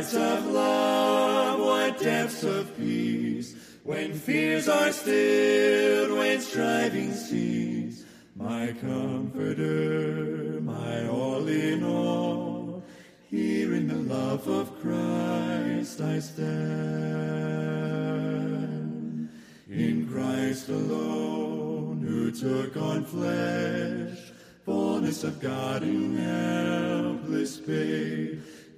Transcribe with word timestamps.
heights 0.00 0.14
of 0.14 0.46
love, 0.46 1.60
what 1.60 2.00
depths 2.00 2.42
of 2.42 2.74
peace, 2.78 3.54
when 3.84 4.14
fears 4.14 4.66
are 4.66 4.92
stilled, 4.92 6.12
when 6.16 6.40
striving 6.40 7.12
cease. 7.12 8.06
My 8.34 8.74
comforter, 8.80 10.58
my 10.62 11.06
all 11.06 11.46
in 11.46 11.84
all, 11.84 12.82
here 13.28 13.74
in 13.74 13.88
the 13.88 14.14
love 14.14 14.48
of 14.48 14.80
Christ 14.80 16.00
I 16.00 16.18
stand. 16.18 16.48
In 19.68 20.08
Christ 20.10 20.70
alone, 20.70 22.00
who 22.00 22.30
took 22.32 22.74
on 22.78 23.04
flesh, 23.04 24.32
fullness 24.64 25.24
of 25.24 25.40
God 25.40 25.82
in 25.82 26.16
helpless 26.16 27.58
babe, 27.58 28.40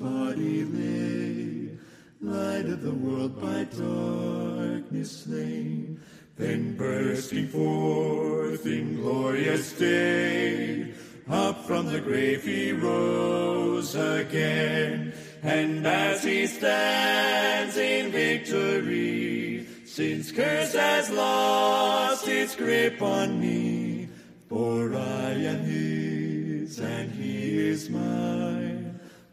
Body 0.00 0.64
lay, 0.64 1.76
light 2.22 2.64
of 2.64 2.80
the 2.82 2.90
world 2.90 3.38
by 3.38 3.64
darkness 3.64 5.24
slain. 5.24 6.00
Then 6.36 6.74
bursting 6.74 7.48
forth 7.48 8.64
in 8.64 8.96
glorious 8.96 9.72
day, 9.72 10.94
up 11.28 11.66
from 11.66 11.84
the 11.84 12.00
grave 12.00 12.44
he 12.44 12.72
rose 12.72 13.94
again. 13.94 15.12
And 15.42 15.86
as 15.86 16.24
he 16.24 16.46
stands 16.46 17.76
in 17.76 18.10
victory, 18.10 19.66
since 19.84 20.32
curse 20.32 20.72
has 20.72 21.10
lost 21.10 22.26
its 22.26 22.56
grip 22.56 23.02
on 23.02 23.38
me, 23.38 24.08
for 24.48 24.94
I 24.94 25.32
am 25.32 25.60
his 25.60 26.78
and 26.78 27.12
he 27.12 27.68
is 27.68 27.90
mine, 27.90 28.79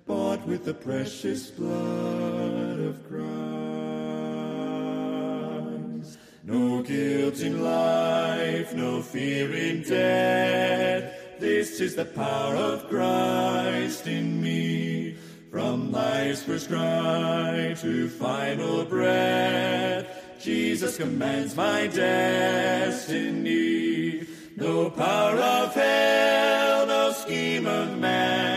bought 0.08 0.44
with 0.48 0.64
the 0.64 0.74
precious 0.74 1.52
blood 1.52 2.80
of 2.80 3.08
Christ. 3.10 3.28
No 6.46 6.82
guilt 6.82 7.42
in 7.42 7.62
life, 7.62 8.74
no 8.74 9.02
fear 9.02 9.54
in 9.54 9.84
death. 9.84 11.14
This 11.40 11.82
is 11.82 11.96
the 11.96 12.06
power 12.06 12.56
of 12.56 12.88
Christ 12.88 14.08
in 14.08 14.42
me. 14.42 15.18
From 15.52 15.92
life's 15.92 16.44
first 16.44 16.70
cry 16.70 17.76
to 17.82 18.08
final 18.08 18.86
breath, 18.86 20.08
Jesus 20.40 20.96
commands 20.98 21.54
my 21.56 21.88
destiny. 21.88 23.28
No 24.56 24.90
power 24.90 25.36
of 25.36 25.74
hell, 25.74 26.88
no 26.88 27.12
scheme 27.12 27.68
of 27.68 27.98
man 27.98 28.57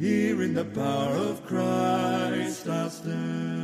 Here 0.00 0.40
in 0.40 0.54
the 0.54 0.64
power 0.64 1.14
of 1.14 1.44
Christ 1.44 2.66
I'll 2.66 2.88
stand. 2.88 3.59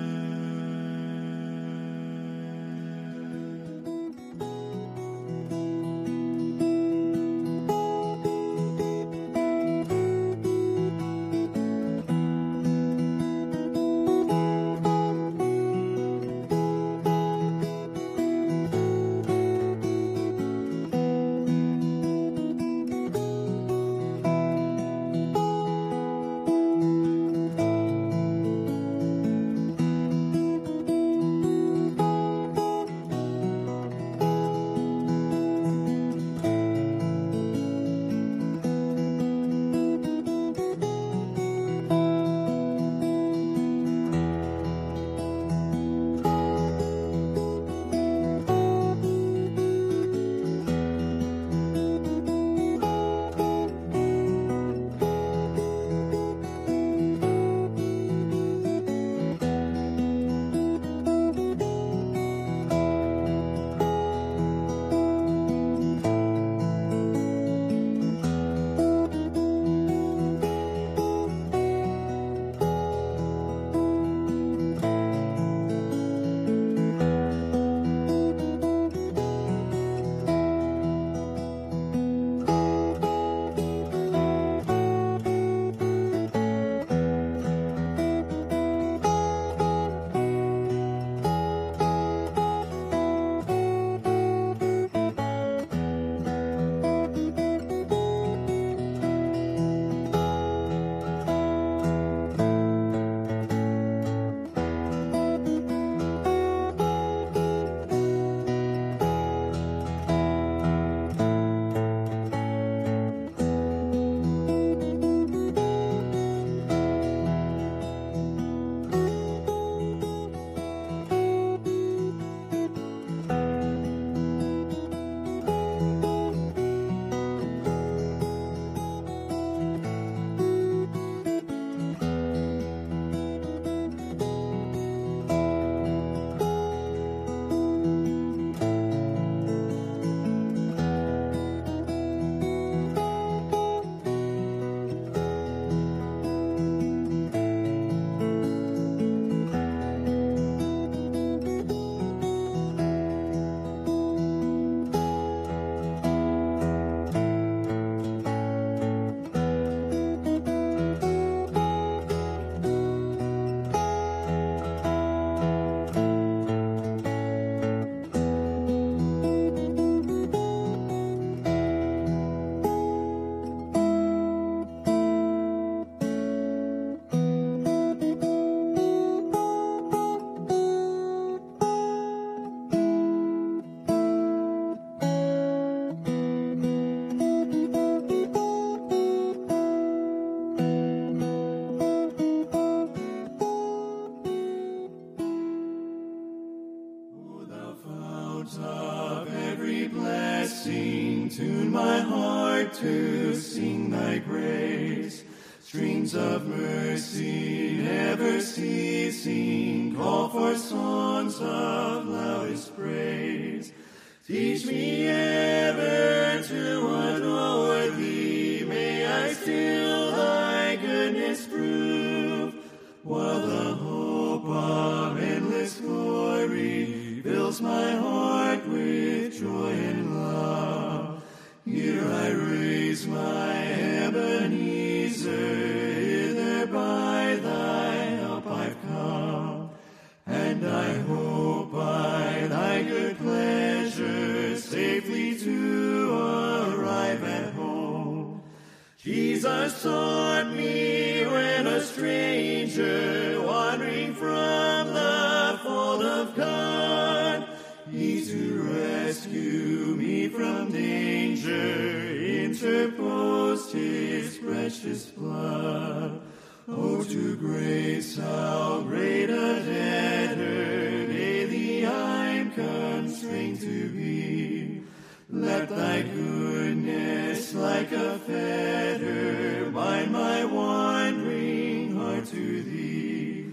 His 264.83 265.07
blood. 265.07 266.21
Oh, 266.69 267.05
to 267.05 267.37
grace 267.37 268.17
how 268.17 268.83
great 268.83 269.31
a 269.31 269.61
debtor 269.65 271.07
daily 271.07 271.87
I'm 271.87 272.51
constrained 272.53 273.61
to 273.61 273.91
be. 273.91 274.83
Let 275.31 275.69
thy 275.69 276.03
goodness 276.03 277.55
like 277.55 277.93
a 277.93 278.19
fetter 278.19 279.71
bind 279.71 280.13
my 280.13 280.45
wandering 280.45 281.97
heart 281.97 282.27
to 282.27 282.63
thee. 282.63 283.53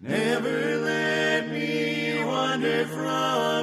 Never 0.00 0.78
let 0.78 1.50
me 1.50 2.24
wander 2.24 2.86
from 2.86 3.55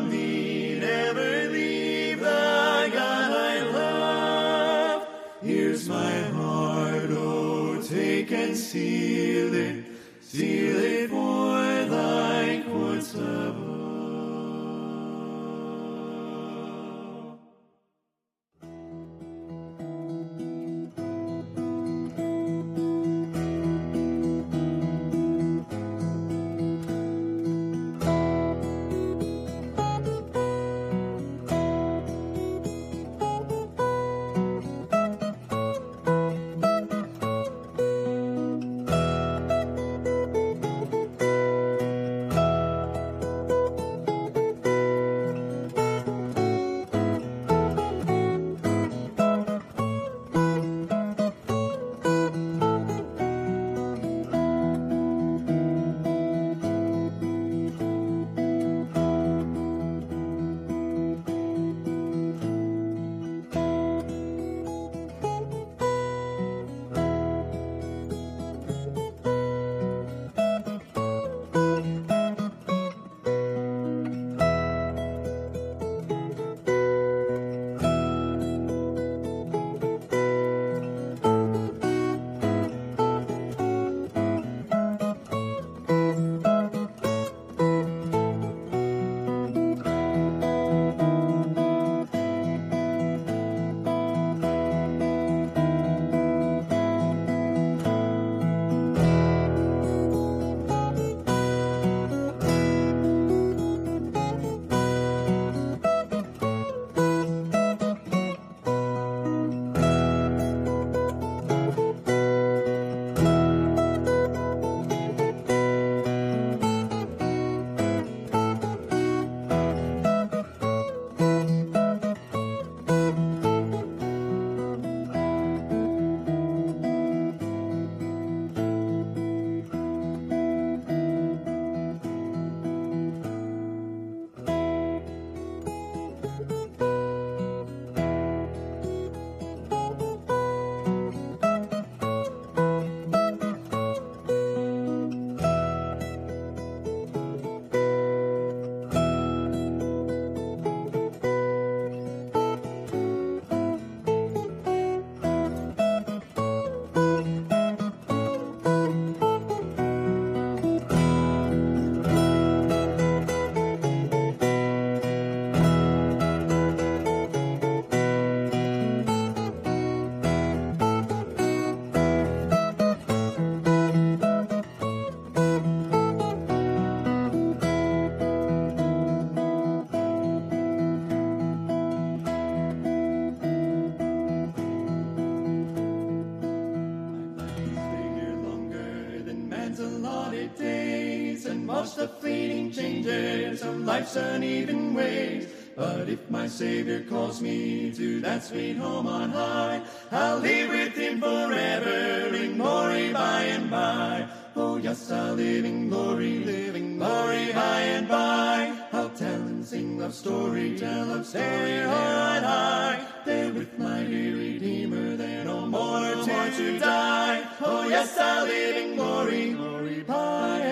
the 191.92 192.08
fleeting 192.08 192.72
changes 192.72 193.62
of 193.62 193.82
life's 193.82 194.16
uneven 194.16 194.94
ways. 194.94 195.48
But 195.76 196.08
if 196.08 196.30
my 196.30 196.48
Savior 196.48 197.04
calls 197.04 197.42
me 197.42 197.92
to 197.92 198.22
that 198.22 198.44
sweet 198.44 198.78
home 198.78 199.08
on 199.08 199.32
high, 199.32 199.82
I'll 200.12 200.38
live 200.38 200.70
with 200.70 200.96
Him 200.96 201.20
forever 201.20 202.34
in 202.36 202.58
glory 202.58 203.12
by 203.12 203.44
and 203.44 203.70
by. 203.70 204.28
Oh 204.56 204.78
yes, 204.78 205.12
I'll 205.12 205.34
live 205.34 205.66
in 205.66 205.90
glory, 205.90 206.40
live 206.40 206.76
in 206.76 206.98
glory 206.98 207.52
by 207.52 207.80
and 207.82 208.08
by. 208.08 208.88
I'll 208.94 209.10
tell 209.10 209.42
and 209.42 209.66
sing 209.66 209.98
love 209.98 210.14
story, 210.14 210.78
tell 210.78 211.08
love 211.08 211.26
story. 211.26 211.44
There 211.44 211.88
on 211.88 212.44
high, 212.44 213.06
there 213.26 213.52
with 213.52 213.78
my 213.78 214.04
dear 214.04 214.38
Redeemer, 214.38 215.18
there 215.18 215.44
no 215.44 215.66
more, 215.66 216.02
no 216.02 216.26
more 216.26 216.50
to 216.50 216.80
die. 216.80 217.44
Oh 217.62 217.88
yes, 217.90 218.18
I'll 218.18 218.46
live 218.46 218.78
in 218.78 218.96
glory, 218.96 219.54
glory 219.54 220.04
by 220.04 220.63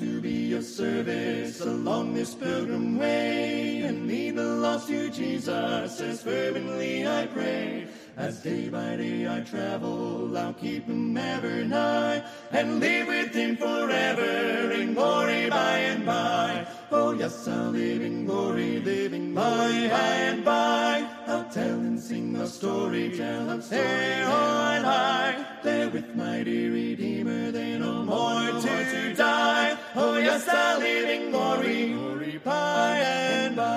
to 0.00 0.18
be 0.18 0.54
of 0.54 0.64
service 0.64 1.60
along 1.60 2.14
this 2.14 2.34
pilgrim 2.34 2.98
way 2.98 3.82
and 3.82 4.08
lead 4.08 4.34
the 4.34 4.42
lost 4.42 4.88
to 4.88 5.10
Jesus 5.10 6.00
as 6.00 6.22
fervently 6.22 7.06
I 7.06 7.26
pray. 7.26 7.86
As 8.16 8.42
day 8.42 8.70
by 8.70 8.96
day 8.96 9.28
I 9.28 9.40
travel, 9.40 10.36
I'll 10.38 10.54
keep 10.54 10.86
him 10.86 11.14
ever 11.18 11.64
nigh 11.64 12.24
and 12.50 12.80
live 12.80 13.08
with 13.08 13.34
him 13.34 13.58
forever 13.58 14.72
in 14.72 14.94
glory 14.94 15.50
by 15.50 15.78
and 15.92 16.06
by. 16.06 16.66
Oh 16.90 17.12
yes, 17.12 17.46
I'll 17.46 17.70
live 17.70 18.00
in 18.00 18.24
glory, 18.24 18.80
living 18.80 19.34
by 19.34 19.68
and 19.68 20.42
by. 20.42 21.06
I'll 21.26 21.50
tell 21.50 21.78
and 21.78 22.00
sing 22.00 22.36
a 22.36 22.46
story, 22.46 23.10
tell 23.14 23.50
a 23.50 23.60
story 23.60 24.22
on 24.22 24.82
high. 24.82 25.46
There 25.62 25.90
with 25.90 26.14
my 26.16 26.42
dear 26.42 26.72
Redeemer, 26.72 27.09
there 27.26 27.78
no 27.78 28.02
more 28.02 28.60
to, 28.60 29.14
die. 29.14 29.76
Oh 29.94 30.16
yes, 30.16 30.48
I'll 30.48 30.78
live 30.78 31.08
in 31.08 31.30
glory, 31.30 31.92
glory 31.92 32.38
by 32.38 32.96
and 32.98 33.56
by. 33.56 33.70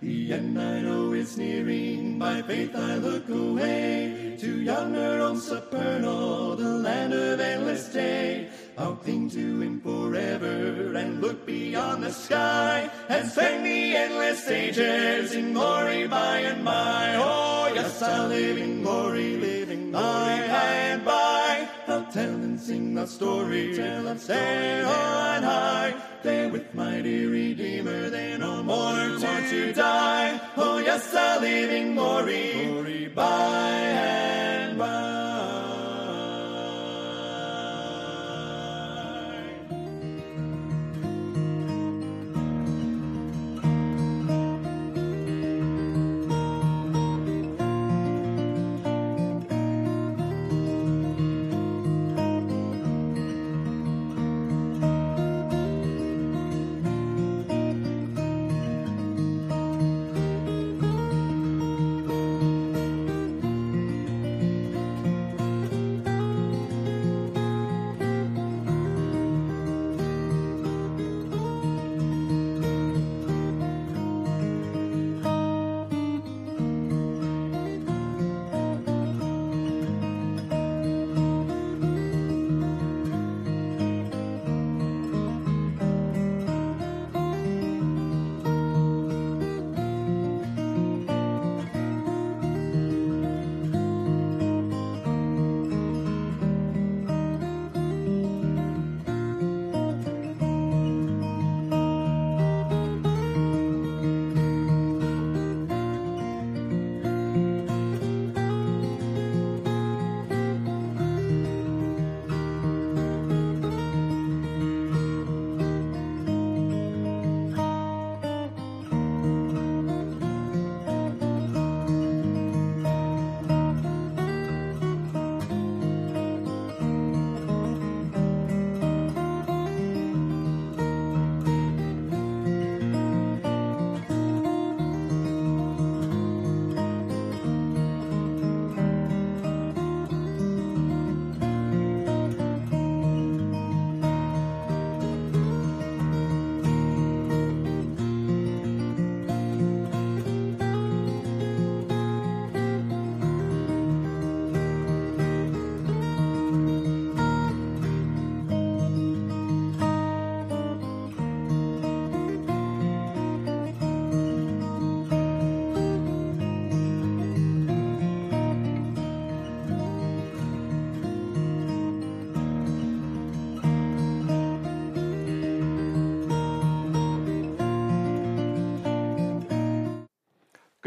The 0.00 0.32
end 0.32 0.60
I 0.60 0.80
know 0.80 1.12
is 1.12 1.36
nearing, 1.36 2.18
by 2.18 2.42
faith 2.42 2.74
I 2.74 2.96
look 2.96 3.28
away 3.28 4.36
to 4.40 4.60
yonder 4.62 5.20
old 5.20 5.42
supernal, 5.42 6.56
the 6.56 6.68
land 6.68 7.12
of 7.12 7.40
endless 7.40 7.92
day. 7.92 8.48
I'll 8.78 8.96
cling 8.96 9.28
to 9.30 9.60
him 9.60 9.80
forever 9.80 10.94
and 10.94 11.20
look 11.20 11.44
beyond 11.44 12.02
the 12.02 12.12
sky 12.12 12.90
and 13.08 13.30
spend 13.30 13.66
the 13.66 13.96
endless 13.96 14.48
ages 14.48 15.34
in 15.34 15.52
glory 15.52 16.06
by 16.06 16.38
and 16.38 16.64
by. 16.64 17.16
Oh, 17.16 17.70
yes, 17.74 18.00
I'll 18.00 18.28
live 18.28 18.56
in 18.56 18.82
glory, 18.82 19.36
by 19.92 20.32
and 20.32 21.04
by. 21.04 21.68
I'll 21.88 22.06
tell 22.12 22.34
and 22.46 22.60
sing 22.60 22.94
the 22.94 23.06
story, 23.06 23.74
tell 23.74 24.06
and 24.06 24.20
stay 24.20 24.82
on 24.82 25.42
high. 25.42 25.94
There 26.22 26.48
with 26.48 26.74
my 26.74 27.00
dear 27.00 27.30
Redeemer, 27.30 28.10
they 28.10 28.36
no 28.38 28.62
more 28.62 29.18
want 29.18 29.48
to 29.50 29.72
die. 29.72 30.40
Oh, 30.56 30.78
yes, 30.78 31.14
I'll 31.14 31.42
in 31.42 31.94
glory, 31.94 32.64
glory 32.64 33.08
by 33.08 33.70
and 33.70 34.78
by. 34.78 35.29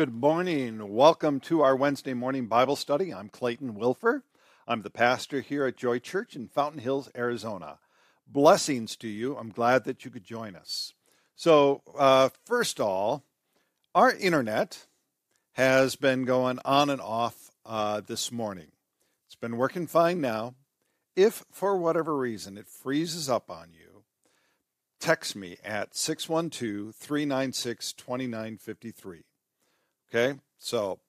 Good 0.04 0.14
morning. 0.14 0.94
Welcome 0.94 1.40
to 1.42 1.62
our 1.62 1.78
Wednesday 1.78 2.14
morning 2.14 2.48
Bible 2.48 2.76
study. 2.76 3.14
I'm 3.14 3.30
Clayton 3.30 3.74
Wilfer. 3.74 4.26
I'm 4.68 4.82
the 4.82 4.90
pastor 4.90 5.40
here 5.40 5.66
at 5.66 5.78
Joy 5.78 6.00
Church 6.00 6.36
in 6.36 6.50
Fountain 6.50 6.82
Hills, 6.82 7.10
Arizona. 7.16 7.80
Blessings 8.28 8.98
to 8.98 9.08
you. 9.08 9.38
I'm 9.38 9.48
glad 9.50 9.86
that 9.86 10.04
you 10.04 10.12
could 10.12 10.26
join 10.26 10.58
us. 10.58 10.92
So, 11.38 11.84
uh, 11.98 12.32
first 12.44 12.82
of 12.82 12.86
all, 12.86 13.24
our 13.96 14.12
internet 14.12 14.88
has 15.54 15.96
been 15.96 16.26
going 16.26 16.60
on 16.66 16.90
and 16.90 17.00
off 17.00 17.50
uh, 17.66 18.02
this 18.02 18.30
morning. 18.30 18.74
It's 19.28 19.36
been 19.36 19.56
working 19.56 19.88
fine 19.88 20.20
now. 20.20 20.56
If 21.16 21.46
for 21.50 21.78
whatever 21.78 22.14
reason 22.14 22.58
it 22.58 22.68
freezes 22.68 23.30
up 23.30 23.50
on 23.50 23.70
you, 23.72 24.04
text 25.00 25.34
me 25.38 25.60
at 25.64 25.96
612 25.96 26.94
396 26.94 27.94
2953. 27.94 29.24
Okay, 30.14 30.38
so 30.60 31.00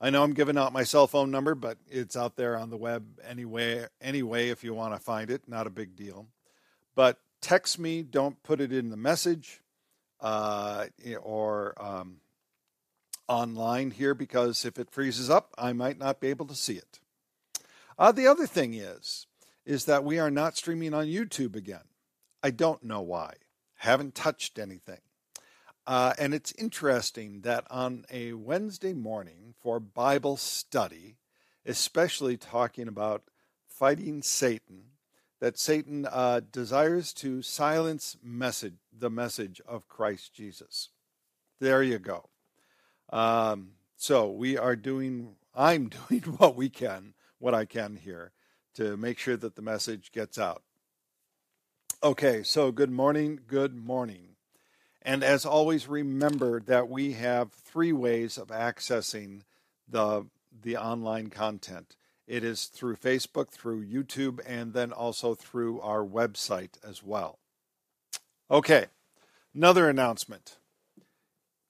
I 0.00 0.08
know 0.08 0.22
I'm 0.22 0.32
giving 0.32 0.56
out 0.56 0.72
my 0.72 0.84
cell 0.84 1.06
phone 1.06 1.30
number, 1.30 1.54
but 1.54 1.76
it's 1.86 2.16
out 2.16 2.36
there 2.36 2.56
on 2.56 2.70
the 2.70 2.78
web 2.78 3.04
anyway. 3.22 3.84
Anyway, 4.00 4.48
if 4.48 4.64
you 4.64 4.72
want 4.72 4.94
to 4.94 4.98
find 4.98 5.30
it, 5.30 5.42
not 5.46 5.66
a 5.66 5.70
big 5.70 5.94
deal. 5.94 6.28
But 6.94 7.20
text 7.42 7.78
me. 7.78 8.02
Don't 8.02 8.42
put 8.42 8.62
it 8.62 8.72
in 8.72 8.88
the 8.88 8.96
message 8.96 9.60
uh, 10.18 10.86
or 11.22 11.74
um, 11.76 12.20
online 13.28 13.90
here 13.90 14.14
because 14.14 14.64
if 14.64 14.78
it 14.78 14.90
freezes 14.90 15.28
up, 15.28 15.52
I 15.58 15.74
might 15.74 15.98
not 15.98 16.18
be 16.18 16.28
able 16.28 16.46
to 16.46 16.54
see 16.54 16.76
it. 16.76 17.00
Uh, 17.98 18.12
the 18.12 18.26
other 18.26 18.46
thing 18.46 18.72
is, 18.72 19.26
is 19.66 19.84
that 19.84 20.04
we 20.04 20.18
are 20.18 20.30
not 20.30 20.56
streaming 20.56 20.94
on 20.94 21.04
YouTube 21.04 21.54
again. 21.54 21.84
I 22.42 22.50
don't 22.50 22.82
know 22.82 23.02
why. 23.02 23.34
Haven't 23.74 24.14
touched 24.14 24.58
anything. 24.58 25.00
Uh, 25.86 26.14
and 26.18 26.32
it's 26.32 26.52
interesting 26.52 27.42
that 27.42 27.66
on 27.70 28.06
a 28.10 28.32
Wednesday 28.32 28.94
morning 28.94 29.54
for 29.60 29.78
Bible 29.78 30.36
study, 30.36 31.16
especially 31.66 32.36
talking 32.36 32.88
about 32.88 33.24
fighting 33.66 34.22
Satan, 34.22 34.84
that 35.40 35.58
Satan 35.58 36.06
uh, 36.10 36.40
desires 36.52 37.12
to 37.14 37.42
silence 37.42 38.16
message 38.22 38.74
the 38.96 39.10
message 39.10 39.60
of 39.66 39.88
Christ 39.88 40.32
Jesus. 40.32 40.88
There 41.60 41.82
you 41.82 41.98
go. 41.98 42.28
Um, 43.10 43.72
so 43.96 44.30
we 44.30 44.56
are 44.56 44.76
doing. 44.76 45.36
I'm 45.54 45.88
doing 46.08 46.22
what 46.38 46.56
we 46.56 46.70
can, 46.70 47.14
what 47.38 47.54
I 47.54 47.64
can 47.64 47.96
here, 47.96 48.32
to 48.74 48.96
make 48.96 49.18
sure 49.18 49.36
that 49.36 49.54
the 49.54 49.62
message 49.62 50.12
gets 50.12 50.38
out. 50.38 50.62
Okay, 52.02 52.42
so 52.42 52.70
good 52.70 52.90
morning, 52.90 53.40
good 53.46 53.74
morning. 53.74 54.33
And 55.04 55.22
as 55.22 55.44
always, 55.44 55.86
remember 55.86 56.60
that 56.60 56.88
we 56.88 57.12
have 57.12 57.52
three 57.52 57.92
ways 57.92 58.38
of 58.38 58.48
accessing 58.48 59.42
the, 59.86 60.26
the 60.62 60.76
online 60.76 61.28
content. 61.28 61.96
It 62.26 62.42
is 62.42 62.66
through 62.66 62.96
Facebook, 62.96 63.50
through 63.50 63.84
YouTube, 63.84 64.40
and 64.46 64.72
then 64.72 64.92
also 64.92 65.34
through 65.34 65.80
our 65.82 66.02
website 66.02 66.78
as 66.82 67.02
well. 67.02 67.38
Okay, 68.50 68.86
another 69.54 69.90
announcement. 69.90 70.56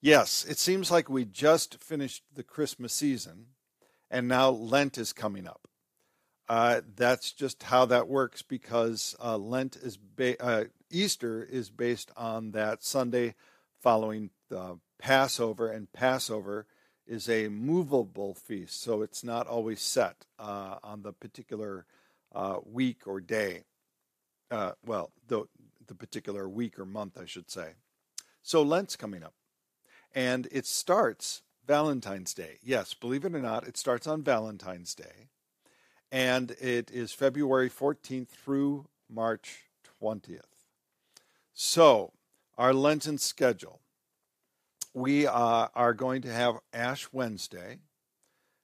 Yes, 0.00 0.44
it 0.48 0.58
seems 0.58 0.90
like 0.90 1.08
we 1.08 1.24
just 1.24 1.82
finished 1.82 2.22
the 2.32 2.42
Christmas 2.42 2.92
season, 2.92 3.46
and 4.10 4.28
now 4.28 4.50
Lent 4.50 4.96
is 4.96 5.12
coming 5.12 5.48
up. 5.48 5.66
Uh, 6.48 6.82
that's 6.94 7.32
just 7.32 7.64
how 7.64 7.86
that 7.86 8.06
works 8.06 8.42
because 8.42 9.16
uh, 9.22 9.38
Lent 9.38 9.76
is 9.76 9.96
ba- 9.96 10.40
uh, 10.40 10.64
Easter 10.94 11.42
is 11.42 11.70
based 11.70 12.10
on 12.16 12.52
that 12.52 12.82
Sunday 12.82 13.34
following 13.82 14.30
the 14.48 14.78
Passover, 14.98 15.68
and 15.70 15.92
Passover 15.92 16.66
is 17.06 17.28
a 17.28 17.48
movable 17.48 18.34
feast, 18.34 18.80
so 18.80 19.02
it's 19.02 19.24
not 19.24 19.46
always 19.46 19.80
set 19.80 20.24
uh, 20.38 20.76
on 20.82 21.02
the 21.02 21.12
particular 21.12 21.84
uh, 22.34 22.58
week 22.64 23.06
or 23.06 23.20
day. 23.20 23.64
Uh, 24.50 24.72
well, 24.84 25.10
the 25.26 25.44
the 25.86 25.94
particular 25.94 26.48
week 26.48 26.78
or 26.78 26.86
month, 26.86 27.18
I 27.20 27.26
should 27.26 27.50
say. 27.50 27.72
So 28.42 28.62
Lent's 28.62 28.96
coming 28.96 29.22
up, 29.22 29.34
and 30.14 30.48
it 30.50 30.64
starts 30.64 31.42
Valentine's 31.66 32.32
Day. 32.32 32.58
Yes, 32.62 32.94
believe 32.94 33.24
it 33.24 33.34
or 33.34 33.40
not, 33.40 33.66
it 33.66 33.76
starts 33.76 34.06
on 34.06 34.22
Valentine's 34.22 34.94
Day 34.94 35.28
and 36.14 36.52
it 36.60 36.92
is 36.92 37.12
February 37.12 37.68
14th 37.68 38.28
through 38.28 38.86
March 39.10 39.64
20th. 40.00 40.53
So, 41.54 42.12
our 42.58 42.74
Lenten 42.74 43.16
schedule. 43.16 43.80
We 44.92 45.26
uh, 45.26 45.68
are 45.74 45.94
going 45.94 46.22
to 46.22 46.32
have 46.32 46.58
Ash 46.72 47.08
Wednesday, 47.12 47.78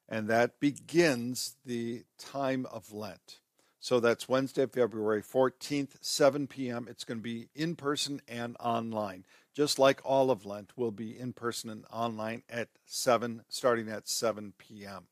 and 0.08 0.28
that 0.28 0.58
begins 0.58 1.56
the 1.64 2.02
time 2.18 2.66
of 2.66 2.92
Lent. 2.92 3.38
So 3.78 4.00
that's 4.00 4.28
Wednesday, 4.28 4.66
February 4.66 5.22
14th, 5.22 5.96
7 6.00 6.48
p.m. 6.48 6.86
It's 6.90 7.04
going 7.04 7.18
to 7.18 7.22
be 7.22 7.48
in 7.54 7.76
person 7.76 8.20
and 8.28 8.56
online. 8.58 9.24
Just 9.54 9.78
like 9.78 10.00
all 10.04 10.30
of 10.30 10.44
Lent 10.44 10.72
will 10.76 10.90
be 10.90 11.18
in 11.18 11.32
person 11.32 11.70
and 11.70 11.84
online 11.92 12.42
at 12.50 12.68
7, 12.86 13.44
starting 13.48 13.88
at 13.88 14.08
7 14.08 14.52
p.m. 14.58 15.06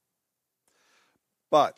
But 1.49 1.77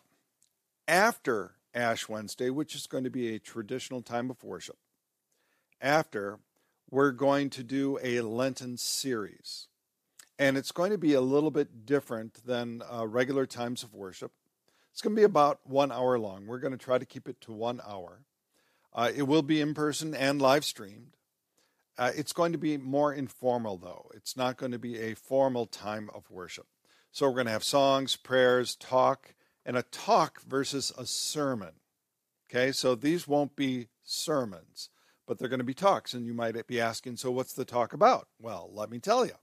after 0.88 1.52
Ash 1.74 2.08
Wednesday, 2.08 2.50
which 2.50 2.74
is 2.74 2.86
going 2.86 3.04
to 3.04 3.10
be 3.10 3.34
a 3.34 3.38
traditional 3.38 4.02
time 4.02 4.30
of 4.30 4.42
worship, 4.42 4.76
after, 5.80 6.38
we're 6.90 7.12
going 7.12 7.50
to 7.50 7.62
do 7.62 7.98
a 8.02 8.20
Lenten 8.20 8.76
series. 8.76 9.68
And 10.38 10.56
it's 10.56 10.72
going 10.72 10.90
to 10.90 10.98
be 10.98 11.14
a 11.14 11.20
little 11.20 11.50
bit 11.50 11.84
different 11.84 12.44
than 12.46 12.82
uh, 12.90 13.06
regular 13.06 13.46
times 13.46 13.82
of 13.82 13.94
worship. 13.94 14.32
It's 14.92 15.02
going 15.02 15.14
to 15.14 15.20
be 15.20 15.24
about 15.24 15.60
one 15.64 15.92
hour 15.92 16.18
long. 16.18 16.46
We're 16.46 16.58
going 16.58 16.72
to 16.72 16.78
try 16.78 16.98
to 16.98 17.06
keep 17.06 17.28
it 17.28 17.40
to 17.42 17.52
one 17.52 17.80
hour. 17.86 18.22
Uh, 18.92 19.10
it 19.14 19.22
will 19.22 19.42
be 19.42 19.60
in 19.60 19.74
person 19.74 20.14
and 20.14 20.42
live 20.42 20.64
streamed. 20.64 21.16
Uh, 21.96 22.10
it's 22.16 22.32
going 22.32 22.52
to 22.52 22.58
be 22.58 22.76
more 22.76 23.12
informal, 23.12 23.76
though. 23.76 24.10
It's 24.14 24.36
not 24.36 24.56
going 24.56 24.72
to 24.72 24.78
be 24.78 24.98
a 24.98 25.14
formal 25.14 25.66
time 25.66 26.10
of 26.14 26.30
worship. 26.30 26.66
So 27.12 27.26
we're 27.26 27.34
going 27.34 27.46
to 27.46 27.52
have 27.52 27.64
songs, 27.64 28.16
prayers, 28.16 28.74
talk, 28.74 29.34
and 29.66 29.76
a 29.76 29.82
talk 29.82 30.40
versus 30.42 30.92
a 30.96 31.06
sermon. 31.06 31.72
Okay, 32.48 32.72
so 32.72 32.94
these 32.94 33.28
won't 33.28 33.54
be 33.54 33.88
sermons, 34.02 34.88
but 35.30 35.38
they're 35.38 35.48
going 35.48 35.60
to 35.60 35.64
be 35.64 35.74
talks. 35.74 36.12
And 36.12 36.26
you 36.26 36.34
might 36.34 36.66
be 36.66 36.80
asking, 36.80 37.16
so 37.16 37.30
what's 37.30 37.52
the 37.52 37.64
talk 37.64 37.92
about? 37.92 38.26
Well, 38.40 38.68
let 38.74 38.90
me 38.90 38.98
tell 38.98 39.24
you. 39.24 39.34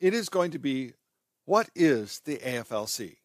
It 0.00 0.14
is 0.14 0.30
going 0.30 0.52
to 0.52 0.58
be 0.58 0.94
what 1.44 1.68
is 1.74 2.22
the 2.24 2.38
AFLC? 2.38 3.16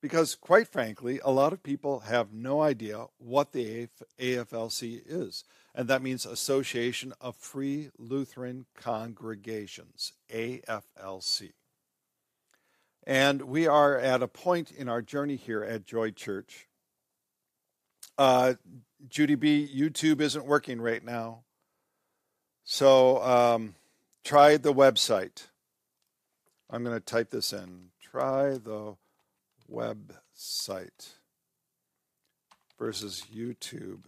Because, 0.00 0.36
quite 0.36 0.68
frankly, 0.68 1.18
a 1.24 1.32
lot 1.32 1.52
of 1.52 1.64
people 1.64 2.00
have 2.00 2.32
no 2.32 2.62
idea 2.62 3.06
what 3.18 3.50
the 3.50 3.88
AFLC 4.20 5.02
is. 5.04 5.42
And 5.74 5.88
that 5.88 6.02
means 6.02 6.24
Association 6.24 7.14
of 7.20 7.34
Free 7.34 7.90
Lutheran 7.98 8.66
Congregations, 8.76 10.12
AFLC. 10.32 11.50
And 13.04 13.42
we 13.42 13.66
are 13.66 13.98
at 13.98 14.22
a 14.22 14.28
point 14.28 14.70
in 14.70 14.88
our 14.88 15.02
journey 15.02 15.34
here 15.34 15.64
at 15.64 15.84
Joy 15.84 16.12
Church. 16.12 16.68
Uh, 18.16 18.54
Judy 19.08 19.34
B, 19.34 19.68
YouTube 19.74 20.20
isn't 20.20 20.46
working 20.46 20.80
right 20.80 21.04
now. 21.04 21.40
So 22.64 23.22
um, 23.22 23.74
try 24.24 24.56
the 24.56 24.72
website. 24.72 25.46
I'm 26.68 26.84
going 26.84 26.96
to 26.96 27.04
type 27.04 27.30
this 27.30 27.52
in. 27.52 27.90
Try 28.00 28.58
the 28.58 28.96
website 29.70 31.14
versus 32.78 33.24
YouTube 33.34 34.04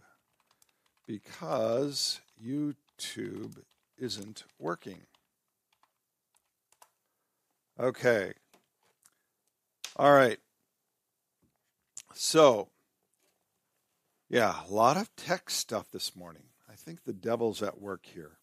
because 1.05 2.21
YouTube 2.41 3.57
isn't 3.97 4.43
working. 4.59 5.01
Okay. 7.79 8.33
All 9.95 10.13
right. 10.13 10.39
So, 12.13 12.69
yeah, 14.29 14.55
a 14.67 14.71
lot 14.71 14.97
of 14.97 15.15
tech 15.15 15.49
stuff 15.49 15.91
this 15.91 16.15
morning. 16.15 16.43
I 16.69 16.75
think 16.75 17.03
the 17.03 17.13
devil's 17.13 17.61
at 17.61 17.79
work 17.79 18.05
here. 18.05 18.37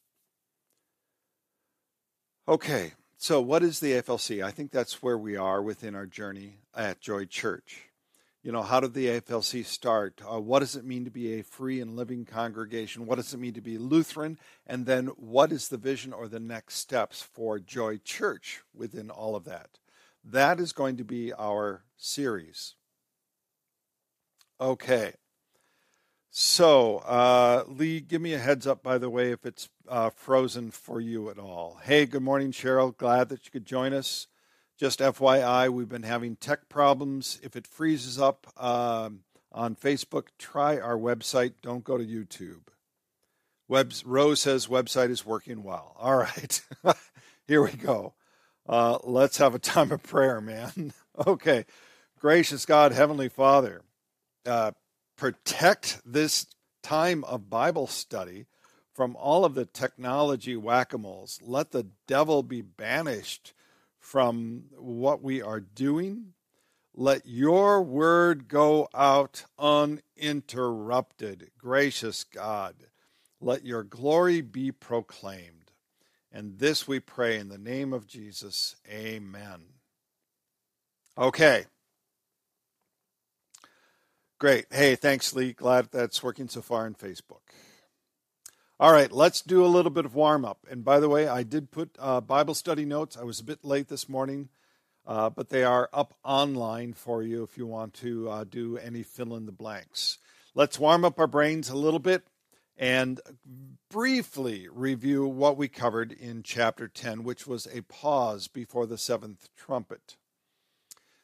Okay, 2.48 2.92
so 3.16 3.40
what 3.40 3.62
is 3.62 3.80
the 3.80 3.92
AFLC? 3.92 4.42
I 4.42 4.50
think 4.50 4.70
that's 4.70 5.02
where 5.02 5.18
we 5.18 5.36
are 5.36 5.62
within 5.62 5.94
our 5.94 6.06
journey 6.06 6.58
at 6.74 7.00
Joy 7.00 7.24
Church. 7.24 7.90
You 8.42 8.52
know, 8.52 8.62
how 8.62 8.80
did 8.80 8.94
the 8.94 9.06
AFLC 9.06 9.66
start? 9.66 10.22
Uh, 10.26 10.40
what 10.40 10.60
does 10.60 10.74
it 10.74 10.84
mean 10.84 11.04
to 11.04 11.10
be 11.10 11.34
a 11.34 11.42
free 11.42 11.80
and 11.80 11.94
living 11.94 12.24
congregation? 12.24 13.04
What 13.04 13.16
does 13.16 13.34
it 13.34 13.38
mean 13.38 13.52
to 13.52 13.60
be 13.60 13.76
Lutheran? 13.76 14.38
And 14.66 14.86
then 14.86 15.08
what 15.08 15.52
is 15.52 15.68
the 15.68 15.76
vision 15.76 16.14
or 16.14 16.26
the 16.26 16.40
next 16.40 16.76
steps 16.76 17.20
for 17.20 17.58
Joy 17.58 17.98
Church 17.98 18.62
within 18.74 19.10
all 19.10 19.36
of 19.36 19.44
that? 19.44 19.78
That 20.24 20.58
is 20.58 20.72
going 20.72 20.96
to 20.96 21.04
be 21.04 21.34
our 21.34 21.84
series. 21.98 22.76
Okay. 24.58 25.12
So, 26.32 26.98
uh, 26.98 27.64
Lee, 27.66 28.00
give 28.00 28.22
me 28.22 28.34
a 28.34 28.38
heads 28.38 28.64
up, 28.64 28.84
by 28.84 28.98
the 28.98 29.10
way, 29.10 29.32
if 29.32 29.44
it's 29.44 29.68
uh, 29.88 30.10
frozen 30.10 30.70
for 30.70 31.00
you 31.00 31.28
at 31.28 31.40
all. 31.40 31.80
Hey, 31.82 32.06
good 32.06 32.22
morning, 32.22 32.52
Cheryl. 32.52 32.96
Glad 32.96 33.30
that 33.30 33.44
you 33.44 33.50
could 33.50 33.66
join 33.66 33.92
us. 33.92 34.28
Just 34.78 35.00
FYI, 35.00 35.68
we've 35.70 35.88
been 35.88 36.04
having 36.04 36.36
tech 36.36 36.68
problems. 36.68 37.40
If 37.42 37.56
it 37.56 37.66
freezes 37.66 38.20
up 38.20 38.46
um, 38.56 39.24
on 39.50 39.74
Facebook, 39.74 40.28
try 40.38 40.78
our 40.78 40.96
website. 40.96 41.54
Don't 41.62 41.82
go 41.82 41.98
to 41.98 42.06
YouTube. 42.06 42.68
Webs, 43.66 44.06
Rose 44.06 44.40
says 44.40 44.68
website 44.68 45.10
is 45.10 45.26
working 45.26 45.64
well. 45.64 45.96
All 46.00 46.16
right. 46.16 46.62
Here 47.48 47.62
we 47.62 47.72
go. 47.72 48.14
Uh, 48.68 48.98
let's 49.02 49.38
have 49.38 49.56
a 49.56 49.58
time 49.58 49.90
of 49.90 50.04
prayer, 50.04 50.40
man. 50.40 50.92
okay. 51.26 51.66
Gracious 52.20 52.64
God, 52.66 52.92
Heavenly 52.92 53.28
Father, 53.28 53.82
uh, 54.46 54.70
protect 55.20 56.00
this 56.02 56.46
time 56.82 57.24
of 57.24 57.50
Bible 57.50 57.86
study 57.86 58.46
from 58.94 59.14
all 59.16 59.44
of 59.44 59.54
the 59.54 59.66
technology 59.66 60.56
whack 60.56 60.94
a 60.94 60.98
moles. 60.98 61.38
Let 61.42 61.72
the 61.72 61.88
devil 62.06 62.42
be 62.42 62.62
banished 62.62 63.52
from 63.98 64.64
what 64.78 65.22
we 65.22 65.42
are 65.42 65.60
doing. 65.60 66.32
Let 66.94 67.26
your 67.26 67.82
word 67.82 68.48
go 68.48 68.88
out 68.94 69.44
uninterrupted. 69.58 71.50
Gracious 71.58 72.24
God, 72.24 72.86
let 73.42 73.66
your 73.66 73.82
glory 73.82 74.40
be 74.40 74.72
proclaimed. 74.72 75.70
And 76.32 76.58
this 76.58 76.88
we 76.88 76.98
pray 76.98 77.36
in 77.36 77.50
the 77.50 77.58
name 77.58 77.92
of 77.92 78.06
Jesus. 78.06 78.74
Amen. 78.90 79.64
Okay. 81.18 81.66
Great. 84.40 84.64
Hey, 84.70 84.96
thanks, 84.96 85.34
Lee. 85.34 85.52
Glad 85.52 85.90
that's 85.92 86.22
working 86.22 86.48
so 86.48 86.62
far 86.62 86.86
in 86.86 86.94
Facebook. 86.94 87.42
All 88.80 88.90
right, 88.90 89.12
let's 89.12 89.42
do 89.42 89.62
a 89.62 89.68
little 89.68 89.90
bit 89.90 90.06
of 90.06 90.14
warm 90.14 90.46
up. 90.46 90.66
And 90.70 90.82
by 90.82 90.98
the 90.98 91.10
way, 91.10 91.28
I 91.28 91.42
did 91.42 91.70
put 91.70 91.90
uh, 91.98 92.22
Bible 92.22 92.54
study 92.54 92.86
notes. 92.86 93.18
I 93.18 93.22
was 93.22 93.40
a 93.40 93.44
bit 93.44 93.66
late 93.66 93.88
this 93.88 94.08
morning, 94.08 94.48
uh, 95.06 95.28
but 95.28 95.50
they 95.50 95.62
are 95.62 95.90
up 95.92 96.14
online 96.24 96.94
for 96.94 97.22
you 97.22 97.42
if 97.42 97.58
you 97.58 97.66
want 97.66 97.92
to 97.96 98.30
uh, 98.30 98.44
do 98.44 98.78
any 98.78 99.02
fill 99.02 99.36
in 99.36 99.44
the 99.44 99.52
blanks. 99.52 100.16
let's 100.54 100.78
warm 100.78 101.04
up 101.04 101.18
our 101.18 101.26
brains 101.26 101.68
a 101.68 101.76
little 101.76 102.00
bit 102.00 102.26
and 102.78 103.20
briefly 103.90 104.68
review 104.72 105.26
what 105.26 105.58
we 105.58 105.68
covered 105.68 106.12
in 106.12 106.42
chapter 106.42 106.88
10, 106.88 107.24
which 107.24 107.46
was 107.46 107.68
a 107.74 107.82
pause 107.82 108.48
before 108.48 108.86
the 108.86 108.96
seventh 108.96 109.50
trumpet. 109.54 110.16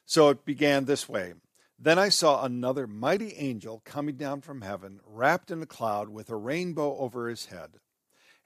So 0.04 0.28
it 0.28 0.44
began 0.44 0.84
this 0.84 1.08
way 1.08 1.32
Then 1.78 1.98
I 1.98 2.08
saw 2.08 2.44
another 2.44 2.86
mighty 2.86 3.34
angel 3.34 3.82
coming 3.84 4.16
down 4.16 4.40
from 4.40 4.62
heaven, 4.62 5.00
wrapped 5.04 5.50
in 5.50 5.62
a 5.62 5.66
cloud 5.66 6.08
with 6.08 6.30
a 6.30 6.36
rainbow 6.36 6.96
over 6.96 7.28
his 7.28 7.46
head. 7.46 7.80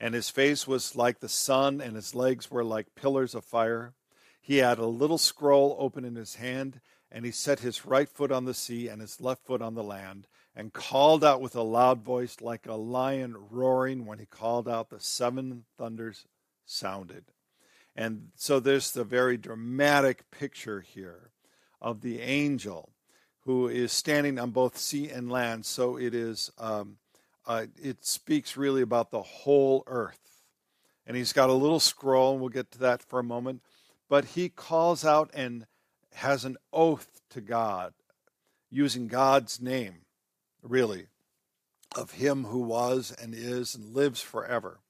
And 0.01 0.15
his 0.15 0.31
face 0.31 0.67
was 0.67 0.97
like 0.97 1.21
the 1.21 1.29
sun, 1.29 1.81
and 1.81 1.95
his 1.95 2.15
legs 2.15 2.51
were 2.51 2.65
like 2.65 2.95
pillars 2.95 3.35
of 3.35 3.45
fire. 3.45 3.95
He 4.41 4.57
had 4.57 4.79
a 4.79 4.87
little 4.87 5.19
scroll 5.19 5.77
open 5.79 6.05
in 6.05 6.17
his 6.17 6.37
hand, 6.37 6.81
and 7.13 7.25
he 7.25 7.31
set 7.31 7.61
his 7.61 7.87
right 7.87 8.09
foot 8.09 8.33
on 8.33 8.47
the 8.47 8.55
sea 8.55 8.89
and 8.89 9.01
his 9.01 9.21
left 9.21 9.45
foot 9.45 9.63
on 9.63 9.75
the 9.75 9.85
land 9.85 10.27
and 10.55 10.73
called 10.73 11.23
out 11.23 11.41
with 11.41 11.55
a 11.55 11.63
loud 11.63 12.03
voice 12.03 12.41
like 12.41 12.67
a 12.67 12.75
lion 12.75 13.37
roaring 13.51 14.07
when 14.07 14.19
he 14.19 14.27
called 14.27 14.69
out 14.69 14.91
the 14.91 15.01
seven 15.01 15.65
thunders 15.79 16.27
sounded. 16.65 17.27
And 17.95 18.29
so 18.35 18.59
there's 18.59 18.91
the 18.91 19.05
very 19.05 19.37
dramatic 19.37 20.31
picture 20.31 20.81
here 20.81 21.31
of 21.81 22.01
the 22.01 22.21
angel 22.21 22.93
who 23.45 23.69
is 23.69 23.93
standing 23.93 24.39
on 24.39 24.51
both 24.51 24.77
sea 24.77 25.09
and 25.09 25.31
land. 25.31 25.67
So 25.67 25.97
it 25.97 26.15
is, 26.15 26.51
um, 26.59 26.97
uh, 27.47 27.67
it 27.83 28.05
speaks 28.05 28.57
really 28.57 28.83
about 28.83 29.11
the 29.11 29.23
whole 29.23 29.83
earth. 29.87 30.19
And 31.07 31.17
he's 31.17 31.33
got 31.33 31.51
a 31.51 31.55
little 31.55 31.81
scroll, 31.81 32.33
and 32.33 32.41
we'll 32.41 32.51
get 32.51 32.71
to 32.73 32.79
that 32.79 33.03
for 33.03 33.19
a 33.19 33.25
moment. 33.25 33.63
But 34.09 34.25
he 34.25 34.49
calls 34.49 35.05
out 35.05 35.31
and 35.35 35.67
has 36.15 36.45
an 36.45 36.57
oath 36.73 37.21
to 37.31 37.41
God 37.41 37.95
using 38.71 39.09
God's 39.09 39.61
name 39.61 40.03
really, 40.63 41.07
of 41.97 42.13
him 42.13 42.45
who 42.45 42.61
was 42.61 43.15
and 43.21 43.35
is 43.35 43.75
and 43.75 43.95
lives 43.95 44.21
forever, 44.21 44.81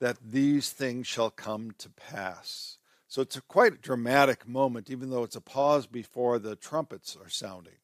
that 0.00 0.16
these 0.24 0.70
things 0.70 1.06
shall 1.06 1.30
come 1.30 1.72
to 1.78 1.90
pass. 1.90 2.78
So 3.14 3.22
it's 3.22 3.36
a 3.36 3.42
quite 3.42 3.80
dramatic 3.80 4.48
moment, 4.48 4.90
even 4.90 5.10
though 5.10 5.22
it's 5.22 5.36
a 5.36 5.40
pause 5.40 5.86
before 5.86 6.40
the 6.40 6.56
trumpets 6.56 7.16
are 7.16 7.28
sounding. 7.28 7.76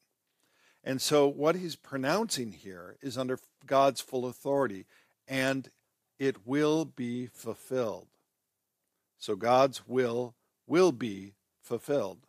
And 0.82 1.00
so 1.00 1.28
what 1.28 1.54
he's 1.54 1.76
pronouncing 1.76 2.50
here 2.50 2.96
is 3.00 3.16
under 3.16 3.38
God's 3.64 4.00
full 4.00 4.26
authority, 4.26 4.86
and 5.28 5.68
it 6.18 6.48
will 6.48 6.84
be 6.84 7.28
fulfilled. 7.28 8.08
So 9.18 9.36
God's 9.36 9.86
will 9.86 10.34
will 10.66 10.90
be 10.90 11.34
fulfilled. 11.62 12.26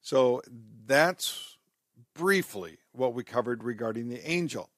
So 0.00 0.42
that's 0.84 1.58
briefly 2.12 2.78
what 2.90 3.14
we 3.14 3.22
covered 3.22 3.62
regarding 3.62 4.08
the 4.08 4.28
angel. 4.28 4.70